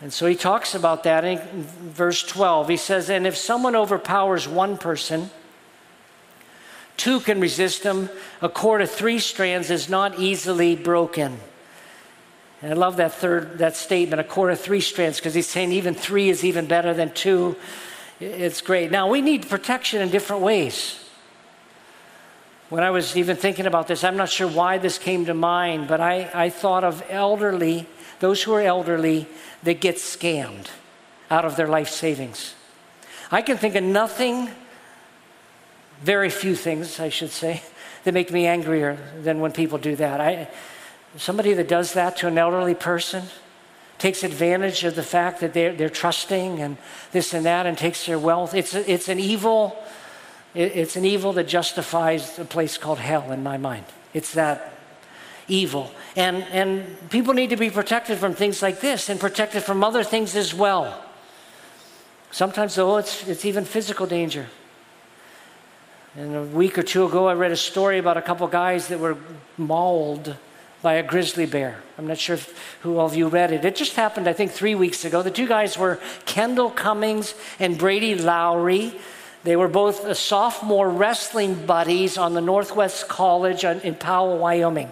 And 0.00 0.12
so 0.12 0.26
he 0.26 0.34
talks 0.34 0.74
about 0.74 1.04
that 1.04 1.24
in 1.24 1.38
verse 1.38 2.22
12. 2.22 2.68
He 2.68 2.76
says, 2.76 3.08
And 3.08 3.26
if 3.26 3.36
someone 3.36 3.74
overpowers 3.74 4.46
one 4.46 4.76
person, 4.76 5.30
two 6.96 7.20
can 7.20 7.40
resist 7.40 7.82
him. 7.82 8.10
A 8.42 8.48
cord 8.48 8.82
of 8.82 8.90
three 8.90 9.18
strands 9.18 9.70
is 9.70 9.88
not 9.88 10.18
easily 10.18 10.76
broken. 10.76 11.38
And 12.62 12.72
I 12.72 12.76
love 12.76 12.96
that 12.96 13.12
third 13.12 13.58
that 13.58 13.76
statement, 13.76 14.20
a 14.20 14.24
cord 14.24 14.52
of 14.52 14.60
three 14.60 14.80
strands, 14.80 15.18
because 15.18 15.34
he's 15.34 15.46
saying 15.46 15.72
even 15.72 15.94
three 15.94 16.28
is 16.28 16.44
even 16.44 16.66
better 16.66 16.94
than 16.94 17.12
two. 17.12 17.56
It's 18.18 18.60
great. 18.60 18.90
Now 18.90 19.08
we 19.08 19.20
need 19.20 19.48
protection 19.48 20.00
in 20.00 20.10
different 20.10 20.42
ways. 20.42 21.02
When 22.68 22.82
I 22.82 22.90
was 22.90 23.16
even 23.16 23.36
thinking 23.36 23.66
about 23.66 23.86
this, 23.86 24.02
I'm 24.02 24.16
not 24.16 24.28
sure 24.28 24.48
why 24.48 24.78
this 24.78 24.98
came 24.98 25.26
to 25.26 25.34
mind, 25.34 25.86
but 25.86 26.00
I, 26.00 26.28
I 26.34 26.50
thought 26.50 26.82
of 26.82 27.04
elderly, 27.08 27.86
those 28.20 28.42
who 28.42 28.52
are 28.52 28.62
elderly 28.62 29.26
that 29.62 29.80
get 29.80 29.96
scammed 29.96 30.68
out 31.30 31.44
of 31.44 31.56
their 31.56 31.68
life 31.68 31.88
savings. 31.88 32.54
I 33.30 33.42
can 33.42 33.56
think 33.56 33.74
of 33.74 33.82
nothing, 33.82 34.48
very 36.02 36.30
few 36.30 36.54
things, 36.54 37.00
I 37.00 37.08
should 37.08 37.30
say, 37.30 37.62
that 38.04 38.14
make 38.14 38.30
me 38.30 38.46
angrier 38.46 38.98
than 39.22 39.40
when 39.40 39.52
people 39.52 39.78
do 39.78 39.96
that. 39.96 40.20
I, 40.20 40.48
somebody 41.16 41.52
that 41.54 41.68
does 41.68 41.94
that 41.94 42.16
to 42.18 42.28
an 42.28 42.38
elderly 42.38 42.74
person 42.74 43.24
takes 43.98 44.22
advantage 44.22 44.84
of 44.84 44.94
the 44.94 45.02
fact 45.02 45.40
that 45.40 45.54
they're, 45.54 45.72
they're 45.72 45.88
trusting 45.88 46.60
and 46.60 46.76
this 47.12 47.34
and 47.34 47.46
that 47.46 47.66
and 47.66 47.76
takes 47.76 48.06
their 48.06 48.18
wealth. 48.18 48.54
It's, 48.54 48.74
it's 48.74 49.08
an 49.08 49.18
evil. 49.18 49.82
It's 50.54 50.96
an 50.96 51.04
evil 51.04 51.32
that 51.34 51.48
justifies 51.48 52.38
a 52.38 52.44
place 52.44 52.78
called 52.78 52.98
hell 52.98 53.32
in 53.32 53.42
my 53.42 53.56
mind. 53.58 53.84
It's 54.14 54.32
that 54.34 54.75
evil. 55.48 55.90
And, 56.14 56.42
and 56.44 57.10
people 57.10 57.34
need 57.34 57.50
to 57.50 57.56
be 57.56 57.70
protected 57.70 58.18
from 58.18 58.34
things 58.34 58.62
like 58.62 58.80
this 58.80 59.08
and 59.08 59.20
protected 59.20 59.62
from 59.62 59.84
other 59.84 60.02
things 60.02 60.34
as 60.36 60.54
well. 60.54 61.02
Sometimes, 62.30 62.74
though, 62.74 62.96
it's, 62.96 63.26
it's 63.28 63.44
even 63.44 63.64
physical 63.64 64.06
danger. 64.06 64.46
And 66.16 66.34
a 66.34 66.42
week 66.42 66.78
or 66.78 66.82
two 66.82 67.04
ago, 67.04 67.28
I 67.28 67.34
read 67.34 67.52
a 67.52 67.56
story 67.56 67.98
about 67.98 68.16
a 68.16 68.22
couple 68.22 68.46
guys 68.48 68.88
that 68.88 68.98
were 68.98 69.18
mauled 69.58 70.36
by 70.82 70.94
a 70.94 71.02
grizzly 71.02 71.46
bear. 71.46 71.82
I'm 71.98 72.06
not 72.06 72.18
sure 72.18 72.34
if, 72.34 72.78
who 72.82 72.98
all 72.98 73.06
of 73.06 73.14
you 73.14 73.28
read 73.28 73.52
it. 73.52 73.64
It 73.64 73.76
just 73.76 73.96
happened, 73.96 74.28
I 74.28 74.32
think, 74.32 74.52
three 74.52 74.74
weeks 74.74 75.04
ago. 75.04 75.22
The 75.22 75.30
two 75.30 75.46
guys 75.46 75.76
were 75.76 75.98
Kendall 76.24 76.70
Cummings 76.70 77.34
and 77.58 77.76
Brady 77.76 78.14
Lowry. 78.14 78.98
They 79.44 79.56
were 79.56 79.68
both 79.68 80.16
sophomore 80.16 80.88
wrestling 80.88 81.66
buddies 81.66 82.18
on 82.18 82.34
the 82.34 82.40
Northwest 82.40 83.08
College 83.08 83.64
in 83.64 83.94
Powell, 83.94 84.38
Wyoming. 84.38 84.90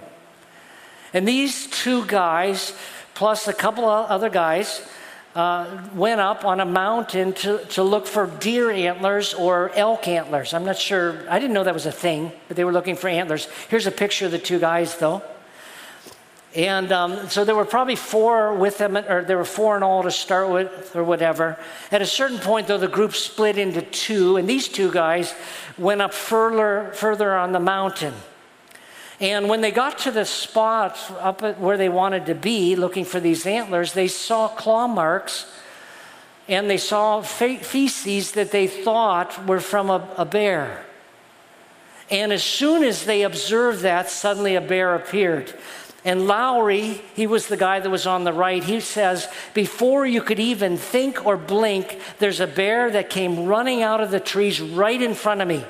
And 1.14 1.26
these 1.26 1.68
two 1.68 2.04
guys, 2.04 2.76
plus 3.14 3.48
a 3.48 3.54
couple 3.54 3.84
of 3.84 4.10
other 4.10 4.28
guys, 4.28 4.86
uh, 5.34 5.80
went 5.94 6.20
up 6.20 6.44
on 6.44 6.60
a 6.60 6.64
mountain 6.64 7.32
to, 7.32 7.64
to 7.66 7.82
look 7.82 8.06
for 8.06 8.26
deer 8.26 8.70
antlers 8.70 9.32
or 9.32 9.70
elk 9.74 10.06
antlers. 10.06 10.52
I'm 10.52 10.64
not 10.64 10.76
sure, 10.76 11.24
I 11.30 11.38
didn't 11.38 11.54
know 11.54 11.64
that 11.64 11.74
was 11.74 11.86
a 11.86 11.92
thing, 11.92 12.32
but 12.48 12.56
they 12.56 12.64
were 12.64 12.72
looking 12.72 12.96
for 12.96 13.08
antlers. 13.08 13.48
Here's 13.68 13.86
a 13.86 13.92
picture 13.92 14.26
of 14.26 14.32
the 14.32 14.38
two 14.38 14.58
guys, 14.58 14.96
though. 14.98 15.22
And 16.54 16.92
um, 16.92 17.28
so 17.28 17.44
there 17.44 17.56
were 17.56 17.64
probably 17.64 17.96
four 17.96 18.54
with 18.54 18.78
them, 18.78 18.96
or 18.96 19.24
there 19.24 19.36
were 19.36 19.44
four 19.44 19.76
in 19.76 19.82
all 19.82 20.04
to 20.04 20.10
start 20.12 20.50
with, 20.50 20.94
or 20.94 21.02
whatever. 21.02 21.58
At 21.90 22.00
a 22.00 22.06
certain 22.06 22.38
point, 22.38 22.68
though, 22.68 22.78
the 22.78 22.86
group 22.86 23.14
split 23.14 23.58
into 23.58 23.82
two, 23.82 24.36
and 24.36 24.48
these 24.48 24.68
two 24.68 24.92
guys 24.92 25.34
went 25.76 26.00
up 26.00 26.14
further, 26.14 26.92
further 26.94 27.36
on 27.36 27.50
the 27.50 27.58
mountain. 27.58 28.14
And 29.20 29.48
when 29.48 29.60
they 29.60 29.70
got 29.70 29.98
to 30.00 30.10
the 30.10 30.24
spot 30.24 30.98
up 31.20 31.58
where 31.58 31.76
they 31.76 31.88
wanted 31.88 32.26
to 32.26 32.34
be, 32.34 32.74
looking 32.74 33.04
for 33.04 33.20
these 33.20 33.46
antlers, 33.46 33.92
they 33.92 34.08
saw 34.08 34.48
claw 34.48 34.86
marks 34.86 35.46
and 36.48 36.68
they 36.68 36.76
saw 36.76 37.22
feces 37.22 38.32
that 38.32 38.50
they 38.50 38.66
thought 38.66 39.46
were 39.46 39.60
from 39.60 39.88
a, 39.88 40.06
a 40.16 40.24
bear. 40.24 40.84
And 42.10 42.32
as 42.32 42.42
soon 42.42 42.84
as 42.84 43.06
they 43.06 43.22
observed 43.22 43.80
that, 43.80 44.10
suddenly 44.10 44.54
a 44.56 44.60
bear 44.60 44.94
appeared. 44.94 45.54
And 46.04 46.26
Lowry, 46.26 47.00
he 47.14 47.26
was 47.26 47.46
the 47.46 47.56
guy 47.56 47.80
that 47.80 47.88
was 47.88 48.06
on 48.06 48.24
the 48.24 48.32
right, 48.32 48.62
he 48.62 48.80
says, 48.80 49.26
Before 49.54 50.04
you 50.04 50.20
could 50.20 50.38
even 50.38 50.76
think 50.76 51.24
or 51.24 51.38
blink, 51.38 51.98
there's 52.18 52.40
a 52.40 52.46
bear 52.46 52.90
that 52.90 53.08
came 53.08 53.46
running 53.46 53.80
out 53.80 54.02
of 54.02 54.10
the 54.10 54.20
trees 54.20 54.60
right 54.60 55.00
in 55.00 55.14
front 55.14 55.40
of 55.40 55.48
me. 55.48 55.64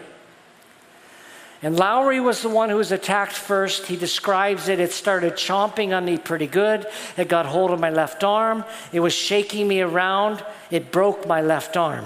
And 1.64 1.78
Lowry 1.78 2.20
was 2.20 2.42
the 2.42 2.50
one 2.50 2.68
who 2.68 2.76
was 2.76 2.92
attacked 2.92 3.32
first. 3.32 3.86
He 3.86 3.96
describes 3.96 4.68
it. 4.68 4.80
It 4.80 4.92
started 4.92 5.32
chomping 5.32 5.96
on 5.96 6.04
me 6.04 6.18
pretty 6.18 6.46
good. 6.46 6.86
It 7.16 7.26
got 7.26 7.46
hold 7.46 7.70
of 7.70 7.80
my 7.80 7.88
left 7.88 8.22
arm. 8.22 8.66
It 8.92 9.00
was 9.00 9.14
shaking 9.14 9.66
me 9.66 9.80
around. 9.80 10.44
It 10.70 10.92
broke 10.92 11.26
my 11.26 11.40
left 11.40 11.78
arm. 11.78 12.04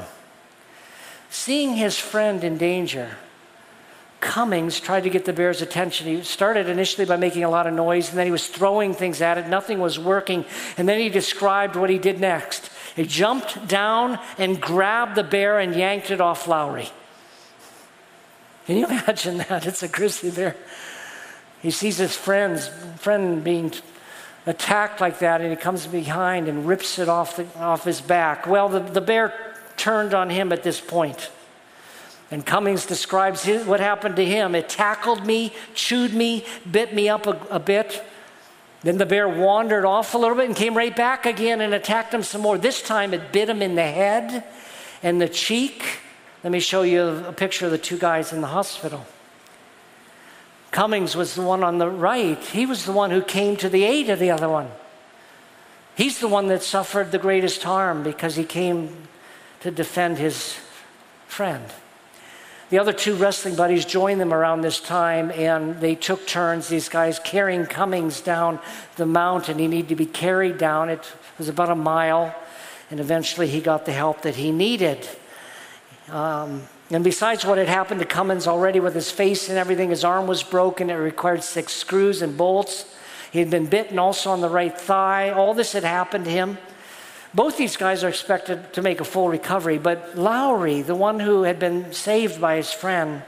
Seeing 1.29 1.75
his 1.75 1.99
friend 1.99 2.45
in 2.45 2.57
danger, 2.57 3.17
Cummings 4.21 4.79
tried 4.79 5.03
to 5.03 5.11
get 5.11 5.25
the 5.25 5.33
bear's 5.33 5.61
attention. 5.61 6.07
He 6.07 6.23
started 6.23 6.69
initially 6.69 7.05
by 7.05 7.17
making 7.17 7.43
a 7.43 7.51
lot 7.51 7.67
of 7.67 7.75
noise, 7.75 8.11
and 8.11 8.19
then 8.19 8.27
he 8.27 8.33
was 8.33 8.47
throwing 8.47 8.95
things 8.95 9.21
at 9.21 9.39
it. 9.39 9.49
Nothing 9.49 9.81
was 9.81 9.99
working. 9.99 10.45
And 10.77 10.89
then 10.89 11.01
he 11.01 11.09
described 11.09 11.75
what 11.75 11.91
he 11.91 11.99
did 11.99 12.21
next. 12.21 12.71
He 12.95 13.05
jumped 13.05 13.67
down 13.67 14.21
and 14.39 14.61
grabbed 14.61 15.17
the 15.17 15.25
bear 15.25 15.59
and 15.59 15.75
yanked 15.75 16.13
it 16.13 16.21
off 16.21 16.47
Lowry. 16.47 16.91
Can 18.69 18.77
you 18.77 18.87
imagine 18.91 19.39
that? 19.39 19.67
It's 19.67 19.83
a 19.83 19.89
grizzly 19.89 20.31
bear. 20.31 20.55
He 21.63 21.71
sees 21.71 21.97
his 21.97 22.15
friend's 22.15 22.69
friend 22.99 23.43
being 23.43 23.73
attacked 24.45 25.01
like 25.01 25.21
that, 25.21 25.41
and 25.41 25.49
he 25.51 25.57
comes 25.57 25.87
behind 25.87 26.49
and 26.49 26.69
rips 26.69 26.99
it 26.99 27.09
off, 27.09 27.37
the, 27.37 27.47
off 27.59 27.85
his 27.85 28.03
back. 28.03 28.47
Well, 28.47 28.69
the, 28.69 28.81
the 28.81 29.01
bear 29.01 29.33
turned 29.79 30.13
on 30.13 30.29
him 30.29 30.53
at 30.53 30.63
this 30.63 30.83
point. 30.83 31.31
And 32.31 32.45
Cummings 32.45 32.85
describes 32.85 33.43
his, 33.43 33.65
what 33.65 33.81
happened 33.81 34.17
to 34.17 34.25
him. 34.25 34.55
It 34.55 34.69
tackled 34.69 35.25
me, 35.27 35.55
chewed 35.75 36.13
me, 36.13 36.45
bit 36.71 36.95
me 36.95 37.09
up 37.09 37.27
a, 37.27 37.41
a 37.49 37.59
bit. 37.59 38.05
Then 38.83 38.99
the 38.99 39.07
bear 39.07 39.27
wandered 39.31 39.87
off 39.87 40.13
a 40.13 40.19
little 40.19 40.37
bit 40.37 40.45
and 40.45 40.55
came 40.55 40.77
right 40.77 40.95
back 40.95 41.25
again 41.25 41.63
and 41.63 41.73
attacked 41.73 42.13
him 42.13 42.23
some 42.23 42.43
more. 42.43 42.59
This 42.59 42.83
time 42.83 43.15
it 43.15 43.33
bit 43.33 43.49
him 43.49 43.63
in 43.63 43.77
the 43.77 43.83
head 43.83 44.45
and 45.03 45.19
the 45.19 45.29
cheek 45.29 46.01
let 46.45 46.53
me 46.53 46.61
show 46.61 46.83
you 46.83 47.03
a 47.03 47.33
picture 47.33 47.67
of 47.67 47.73
the 47.73 47.79
two 47.79 47.99
guys 47.99 48.33
in 48.33 48.41
the 48.41 48.47
hospital. 48.49 49.07
Cummings 50.71 51.17
was 51.17 51.35
the 51.35 51.43
one 51.43 51.65
on 51.65 51.79
the 51.79 51.89
right. 51.89 52.39
He 52.39 52.67
was 52.67 52.85
the 52.85 52.93
one 52.93 53.11
who 53.11 53.23
came 53.23 53.57
to 53.57 53.69
the 53.69 53.85
aid 53.85 54.11
of 54.11 54.19
the 54.19 54.31
other 54.31 54.49
one. 54.49 54.71
He's 55.97 56.21
the 56.21 56.29
one 56.29 56.47
that 56.49 56.63
suffered 56.63 57.11
the 57.11 57.19
greatest 57.19 57.63
harm 57.65 58.05
because 58.05 58.37
he 58.37 58.45
came 58.45 59.09
to 59.61 59.71
defend 59.71 60.19
his 60.19 60.57
friend. 61.27 61.65
The 62.71 62.79
other 62.79 62.93
two 62.93 63.15
wrestling 63.15 63.57
buddies 63.57 63.85
joined 63.85 64.21
them 64.21 64.33
around 64.33 64.61
this 64.61 64.79
time, 64.79 65.31
and 65.31 65.81
they 65.81 65.95
took 65.95 66.27
turns, 66.27 66.69
these 66.69 66.89
guys 66.89 67.19
carrying 67.19 67.65
Cummings 67.65 68.21
down 68.21 68.61
the 68.97 69.07
mountain. 69.07 69.59
He 69.59 69.67
needed 69.67 69.89
to 69.89 69.97
be 69.97 70.07
carried 70.07 70.59
down. 70.59 70.91
It 70.91 71.11
was 71.39 71.49
about 71.49 71.71
a 71.71 71.75
mile, 71.75 72.37
and 72.91 73.01
eventually 73.01 73.49
he 73.49 73.61
got 73.61 73.87
the 73.87 73.93
help 73.93 74.23
that 74.23 74.37
he 74.37 74.53
needed. 74.53 75.09
Um, 76.11 76.63
and 76.91 77.05
besides 77.05 77.45
what 77.45 77.59
had 77.59 77.69
happened 77.69 78.01
to 78.01 78.07
Cummings 78.07 78.47
already 78.47 78.81
with 78.81 78.95
his 78.95 79.11
face 79.11 79.49
and 79.49 79.59
everything, 79.59 79.91
his 79.91 80.05
arm 80.05 80.27
was 80.27 80.43
broken. 80.43 80.89
It 80.89 80.95
required 80.95 81.45
six 81.45 81.75
screws 81.75 82.23
and 82.23 82.37
bolts. 82.37 82.87
He 83.31 83.41
had 83.41 83.51
been 83.51 83.67
bitten 83.67 83.99
also 83.99 84.31
on 84.31 84.41
the 84.41 84.49
right 84.49 84.79
thigh. 84.79 85.31
All 85.31 85.53
this 85.53 85.73
had 85.73 85.85
happened 85.85 86.25
to 86.25 86.31
him. 86.31 86.57
Both 87.35 87.59
these 87.59 87.77
guys 87.77 88.03
are 88.05 88.09
expected 88.09 88.73
to 88.73 88.81
make 88.81 89.01
a 89.01 89.05
full 89.05 89.29
recovery, 89.29 89.77
but 89.77 90.17
Lowry, 90.17 90.81
the 90.81 90.95
one 90.95 91.21
who 91.21 91.43
had 91.43 91.59
been 91.59 91.93
saved 91.93 92.41
by 92.41 92.57
his 92.57 92.73
friend, 92.73 93.23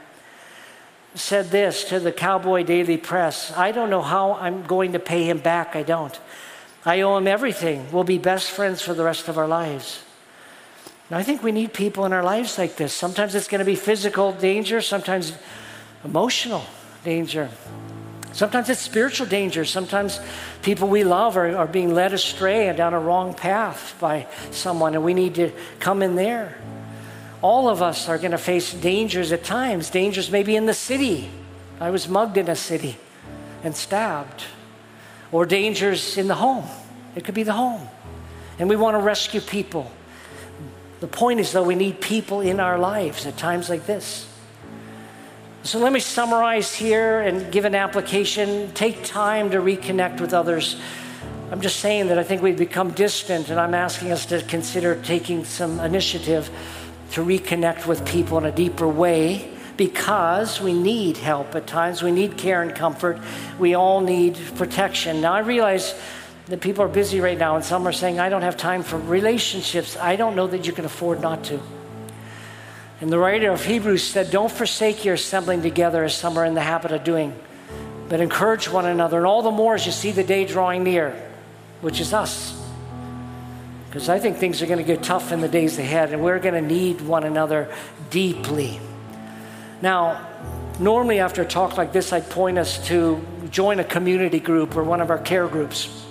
said 1.13 1.51
this 1.51 1.83
to 1.85 1.99
the 1.99 2.11
Cowboy 2.11 2.63
Daily 2.63 2.97
Press 2.97 3.55
I 3.55 3.71
don't 3.71 3.89
know 3.89 4.01
how 4.01 4.33
I'm 4.33 4.63
going 4.63 4.93
to 4.93 4.99
pay 4.99 5.23
him 5.23 5.37
back. 5.37 5.75
I 5.75 5.83
don't. 5.83 6.19
I 6.83 7.01
owe 7.01 7.17
him 7.17 7.27
everything. 7.27 7.91
We'll 7.91 8.03
be 8.03 8.17
best 8.17 8.49
friends 8.49 8.81
for 8.81 8.95
the 8.95 9.03
rest 9.03 9.27
of 9.27 9.37
our 9.37 9.47
lives. 9.47 10.03
And 11.11 11.19
I 11.19 11.23
think 11.23 11.43
we 11.43 11.51
need 11.51 11.73
people 11.73 12.05
in 12.05 12.13
our 12.13 12.23
lives 12.23 12.57
like 12.57 12.77
this. 12.77 12.93
Sometimes 12.93 13.35
it's 13.35 13.49
going 13.49 13.59
to 13.59 13.65
be 13.65 13.75
physical 13.75 14.31
danger, 14.31 14.79
sometimes 14.81 15.33
emotional 16.05 16.63
danger. 17.03 17.49
Sometimes 18.31 18.69
it's 18.69 18.79
spiritual 18.79 19.27
danger. 19.27 19.65
Sometimes 19.65 20.21
people 20.61 20.87
we 20.87 21.03
love 21.03 21.35
are, 21.35 21.53
are 21.53 21.67
being 21.67 21.93
led 21.93 22.13
astray 22.13 22.69
and 22.69 22.77
down 22.77 22.93
a 22.93 22.99
wrong 22.99 23.33
path 23.33 23.93
by 23.99 24.25
someone, 24.51 24.93
and 24.93 25.03
we 25.03 25.13
need 25.13 25.35
to 25.35 25.51
come 25.81 26.01
in 26.01 26.15
there. 26.15 26.57
All 27.41 27.67
of 27.67 27.81
us 27.81 28.07
are 28.07 28.17
going 28.17 28.31
to 28.31 28.37
face 28.37 28.73
dangers 28.73 29.33
at 29.33 29.43
times. 29.43 29.89
Dangers 29.89 30.31
maybe 30.31 30.55
in 30.55 30.65
the 30.65 30.73
city. 30.73 31.29
I 31.81 31.89
was 31.89 32.07
mugged 32.07 32.37
in 32.37 32.47
a 32.47 32.55
city 32.55 32.95
and 33.65 33.75
stabbed. 33.75 34.45
Or 35.33 35.45
dangers 35.45 36.17
in 36.17 36.29
the 36.29 36.35
home. 36.35 36.69
It 37.17 37.25
could 37.25 37.35
be 37.35 37.43
the 37.43 37.51
home. 37.51 37.89
And 38.59 38.69
we 38.69 38.77
want 38.77 38.95
to 38.95 39.01
rescue 39.01 39.41
people. 39.41 39.91
The 41.01 41.07
point 41.07 41.39
is, 41.39 41.51
though, 41.51 41.63
we 41.63 41.73
need 41.73 41.99
people 41.99 42.41
in 42.41 42.59
our 42.59 42.77
lives 42.77 43.25
at 43.25 43.35
times 43.35 43.69
like 43.69 43.87
this. 43.87 44.27
So 45.63 45.79
let 45.79 45.91
me 45.91 45.99
summarize 45.99 46.75
here 46.75 47.21
and 47.21 47.51
give 47.51 47.65
an 47.65 47.73
application. 47.73 48.71
Take 48.73 49.03
time 49.03 49.49
to 49.49 49.57
reconnect 49.57 50.21
with 50.21 50.31
others. 50.31 50.79
I'm 51.51 51.59
just 51.59 51.79
saying 51.79 52.07
that 52.09 52.19
I 52.19 52.23
think 52.23 52.43
we've 52.43 52.57
become 52.57 52.91
distant, 52.91 53.49
and 53.49 53.59
I'm 53.59 53.73
asking 53.73 54.11
us 54.11 54.27
to 54.27 54.43
consider 54.43 54.95
taking 55.01 55.43
some 55.43 55.79
initiative 55.79 56.51
to 57.13 57.25
reconnect 57.25 57.87
with 57.87 58.05
people 58.05 58.37
in 58.37 58.45
a 58.45 58.51
deeper 58.51 58.87
way 58.87 59.51
because 59.77 60.61
we 60.61 60.73
need 60.73 61.17
help 61.17 61.55
at 61.55 61.65
times. 61.65 62.03
We 62.03 62.11
need 62.11 62.37
care 62.37 62.61
and 62.61 62.75
comfort. 62.75 63.19
We 63.57 63.73
all 63.73 64.01
need 64.01 64.37
protection. 64.55 65.21
Now, 65.21 65.33
I 65.33 65.39
realize 65.39 65.95
that 66.47 66.61
people 66.61 66.83
are 66.83 66.87
busy 66.87 67.19
right 67.19 67.37
now, 67.37 67.55
and 67.55 67.63
some 67.63 67.87
are 67.87 67.91
saying, 67.91 68.19
I 68.19 68.29
don't 68.29 68.41
have 68.41 68.57
time 68.57 68.83
for 68.83 68.97
relationships. 68.97 69.95
I 69.97 70.15
don't 70.15 70.35
know 70.35 70.47
that 70.47 70.65
you 70.65 70.73
can 70.73 70.85
afford 70.85 71.21
not 71.21 71.43
to. 71.45 71.59
And 72.99 73.11
the 73.11 73.17
writer 73.17 73.51
of 73.51 73.65
Hebrews 73.65 74.03
said, 74.03 74.31
Don't 74.31 74.51
forsake 74.51 75.05
your 75.05 75.15
assembling 75.15 75.61
together 75.61 76.03
as 76.03 76.15
some 76.15 76.37
are 76.37 76.45
in 76.45 76.53
the 76.53 76.61
habit 76.61 76.91
of 76.91 77.03
doing, 77.03 77.33
but 78.09 78.19
encourage 78.19 78.69
one 78.69 78.85
another, 78.85 79.17
and 79.17 79.25
all 79.25 79.41
the 79.41 79.51
more 79.51 79.75
as 79.75 79.85
you 79.85 79.91
see 79.91 80.11
the 80.11 80.23
day 80.23 80.45
drawing 80.45 80.83
near, 80.83 81.11
which 81.81 81.99
is 81.99 82.13
us. 82.13 82.57
Because 83.87 84.07
I 84.07 84.19
think 84.19 84.37
things 84.37 84.61
are 84.61 84.67
going 84.67 84.77
to 84.77 84.85
get 84.85 85.03
tough 85.03 85.31
in 85.31 85.41
the 85.41 85.49
days 85.49 85.77
ahead, 85.77 86.13
and 86.13 86.23
we're 86.23 86.39
going 86.39 86.53
to 86.53 86.61
need 86.61 87.01
one 87.01 87.23
another 87.23 87.73
deeply. 88.09 88.79
Now, 89.81 90.27
normally 90.79 91.19
after 91.19 91.41
a 91.41 91.45
talk 91.45 91.77
like 91.77 91.91
this, 91.91 92.13
I'd 92.13 92.29
point 92.29 92.57
us 92.57 92.87
to 92.87 93.21
join 93.49 93.79
a 93.79 93.83
community 93.83 94.39
group 94.39 94.77
or 94.77 94.83
one 94.83 95.01
of 95.01 95.09
our 95.09 95.17
care 95.17 95.47
groups. 95.47 96.05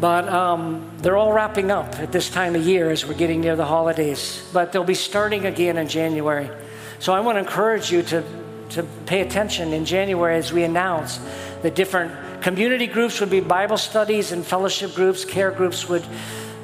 But 0.00 0.28
um, 0.28 0.90
they're 0.98 1.16
all 1.16 1.32
wrapping 1.32 1.70
up 1.70 1.98
at 2.00 2.12
this 2.12 2.28
time 2.28 2.54
of 2.54 2.66
year 2.66 2.90
as 2.90 3.06
we're 3.06 3.14
getting 3.14 3.40
near 3.40 3.56
the 3.56 3.64
holidays. 3.64 4.48
But 4.52 4.72
they'll 4.72 4.84
be 4.84 4.94
starting 4.94 5.46
again 5.46 5.78
in 5.78 5.88
January. 5.88 6.50
So 6.98 7.12
I 7.12 7.20
want 7.20 7.36
to 7.36 7.40
encourage 7.40 7.92
you 7.92 8.02
to, 8.02 8.24
to 8.70 8.82
pay 9.06 9.20
attention 9.20 9.72
in 9.72 9.84
January 9.84 10.36
as 10.36 10.52
we 10.52 10.64
announce 10.64 11.20
the 11.62 11.70
different 11.70 12.42
community 12.42 12.86
groups 12.86 13.20
would 13.20 13.30
be 13.30 13.40
Bible 13.40 13.78
studies 13.78 14.32
and 14.32 14.44
fellowship 14.44 14.94
groups, 14.94 15.24
care 15.24 15.50
groups 15.50 15.88
would 15.88 16.04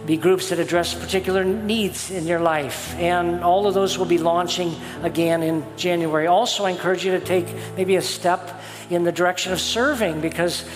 be 0.07 0.16
groups 0.16 0.49
that 0.49 0.59
address 0.59 0.95
particular 0.95 1.45
needs 1.45 2.11
in 2.11 2.26
your 2.26 2.41
life. 2.41 2.95
And 2.97 3.45
all 3.45 3.66
of 3.66 3.74
those 3.74 3.97
will 3.97 4.07
be 4.07 4.18
launching 4.18 4.74
again 5.03 5.43
in 5.43 5.64
January. 5.76 6.26
Also, 6.26 6.64
I 6.64 6.70
encourage 6.70 7.05
you 7.05 7.12
to 7.12 7.20
take 7.20 7.47
maybe 7.76 7.97
a 7.97 8.03
step 8.03 8.61
in 8.91 9.05
the 9.05 9.12
direction 9.12 9.53
of 9.53 9.61
serving 9.61 10.20
because 10.20 10.68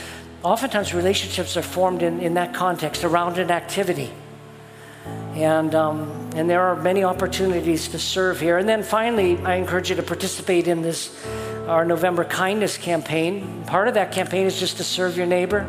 oftentimes 0.45 0.93
relationships 0.93 1.57
are 1.57 1.63
formed 1.63 2.03
in, 2.03 2.21
in 2.21 2.35
that 2.35 2.53
context 2.53 3.03
around 3.03 3.39
an 3.39 3.51
activity. 3.51 4.13
And, 5.35 5.75
um, 5.75 6.31
and 6.37 6.49
there 6.49 6.61
are 6.61 6.77
many 6.77 7.03
opportunities 7.03 7.89
to 7.89 7.99
serve 7.99 8.39
here. 8.41 8.59
And 8.59 8.69
then 8.69 8.83
finally, 8.83 9.39
I 9.39 9.57
encourage 9.57 9.91
you 9.91 9.97
to 9.97 10.03
participate 10.03 10.69
in 10.69 10.83
this, 10.83 11.19
our 11.67 11.85
November 11.85 12.25
kindness 12.25 12.77
campaign. 12.77 13.65
Part 13.67 13.89
of 13.89 13.95
that 13.95 14.13
campaign 14.13 14.47
is 14.47 14.61
just 14.61 14.77
to 14.77 14.85
serve 14.85 15.17
your 15.17 15.27
neighbor, 15.27 15.67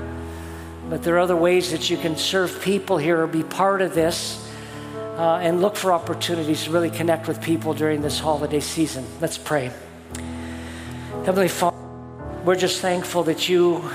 but 0.89 1.03
there 1.03 1.15
are 1.15 1.19
other 1.19 1.37
ways 1.37 1.71
that 1.71 1.89
you 1.89 1.97
can 1.97 2.17
serve 2.17 2.61
people 2.61 2.97
here 2.97 3.21
or 3.21 3.27
be 3.27 3.43
part 3.43 3.81
of 3.81 3.95
this. 3.95 4.41
Uh, 5.17 5.37
and 5.37 5.61
look 5.61 5.77
for 5.77 5.93
opportunities 5.93 6.65
to 6.65 6.71
really 6.71 6.89
connect 6.89 7.25
with 7.25 7.41
people 7.41 7.73
during 7.73 8.01
this 8.01 8.19
holiday 8.19 8.59
season. 8.59 9.05
Let's 9.21 9.37
pray. 9.37 9.71
Heavenly 11.23 11.47
Father, 11.47 11.77
we're 12.43 12.57
just 12.57 12.81
thankful 12.81 13.23
that 13.23 13.47
you 13.47 13.89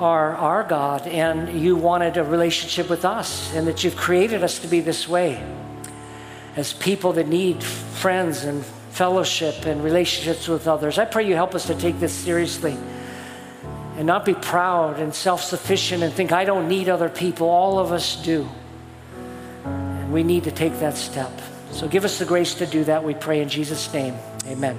are 0.00 0.34
our 0.36 0.64
God 0.64 1.06
and 1.06 1.60
you 1.60 1.76
wanted 1.76 2.16
a 2.16 2.24
relationship 2.24 2.88
with 2.88 3.04
us 3.04 3.54
and 3.54 3.66
that 3.66 3.84
you've 3.84 3.96
created 3.96 4.42
us 4.42 4.58
to 4.60 4.68
be 4.68 4.80
this 4.80 5.06
way 5.06 5.44
as 6.56 6.72
people 6.72 7.12
that 7.12 7.28
need 7.28 7.62
friends 7.62 8.44
and 8.44 8.64
fellowship 8.90 9.66
and 9.66 9.84
relationships 9.84 10.48
with 10.48 10.66
others. 10.66 10.98
I 10.98 11.04
pray 11.04 11.28
you 11.28 11.34
help 11.34 11.54
us 11.54 11.66
to 11.66 11.74
take 11.74 12.00
this 12.00 12.12
seriously 12.12 12.76
and 13.96 14.06
not 14.06 14.24
be 14.24 14.34
proud 14.34 14.98
and 14.98 15.14
self 15.14 15.42
sufficient 15.42 16.02
and 16.02 16.12
think, 16.12 16.32
I 16.32 16.44
don't 16.44 16.68
need 16.68 16.88
other 16.88 17.08
people. 17.08 17.48
All 17.48 17.78
of 17.78 17.92
us 17.92 18.16
do. 18.16 18.48
And 19.64 20.12
we 20.12 20.22
need 20.22 20.44
to 20.44 20.50
take 20.50 20.78
that 20.80 20.96
step. 20.96 21.32
So 21.72 21.86
give 21.86 22.04
us 22.04 22.18
the 22.18 22.24
grace 22.24 22.54
to 22.54 22.66
do 22.66 22.84
that, 22.84 23.04
we 23.04 23.14
pray 23.14 23.40
in 23.40 23.48
Jesus' 23.48 23.92
name. 23.92 24.14
Amen. 24.46 24.78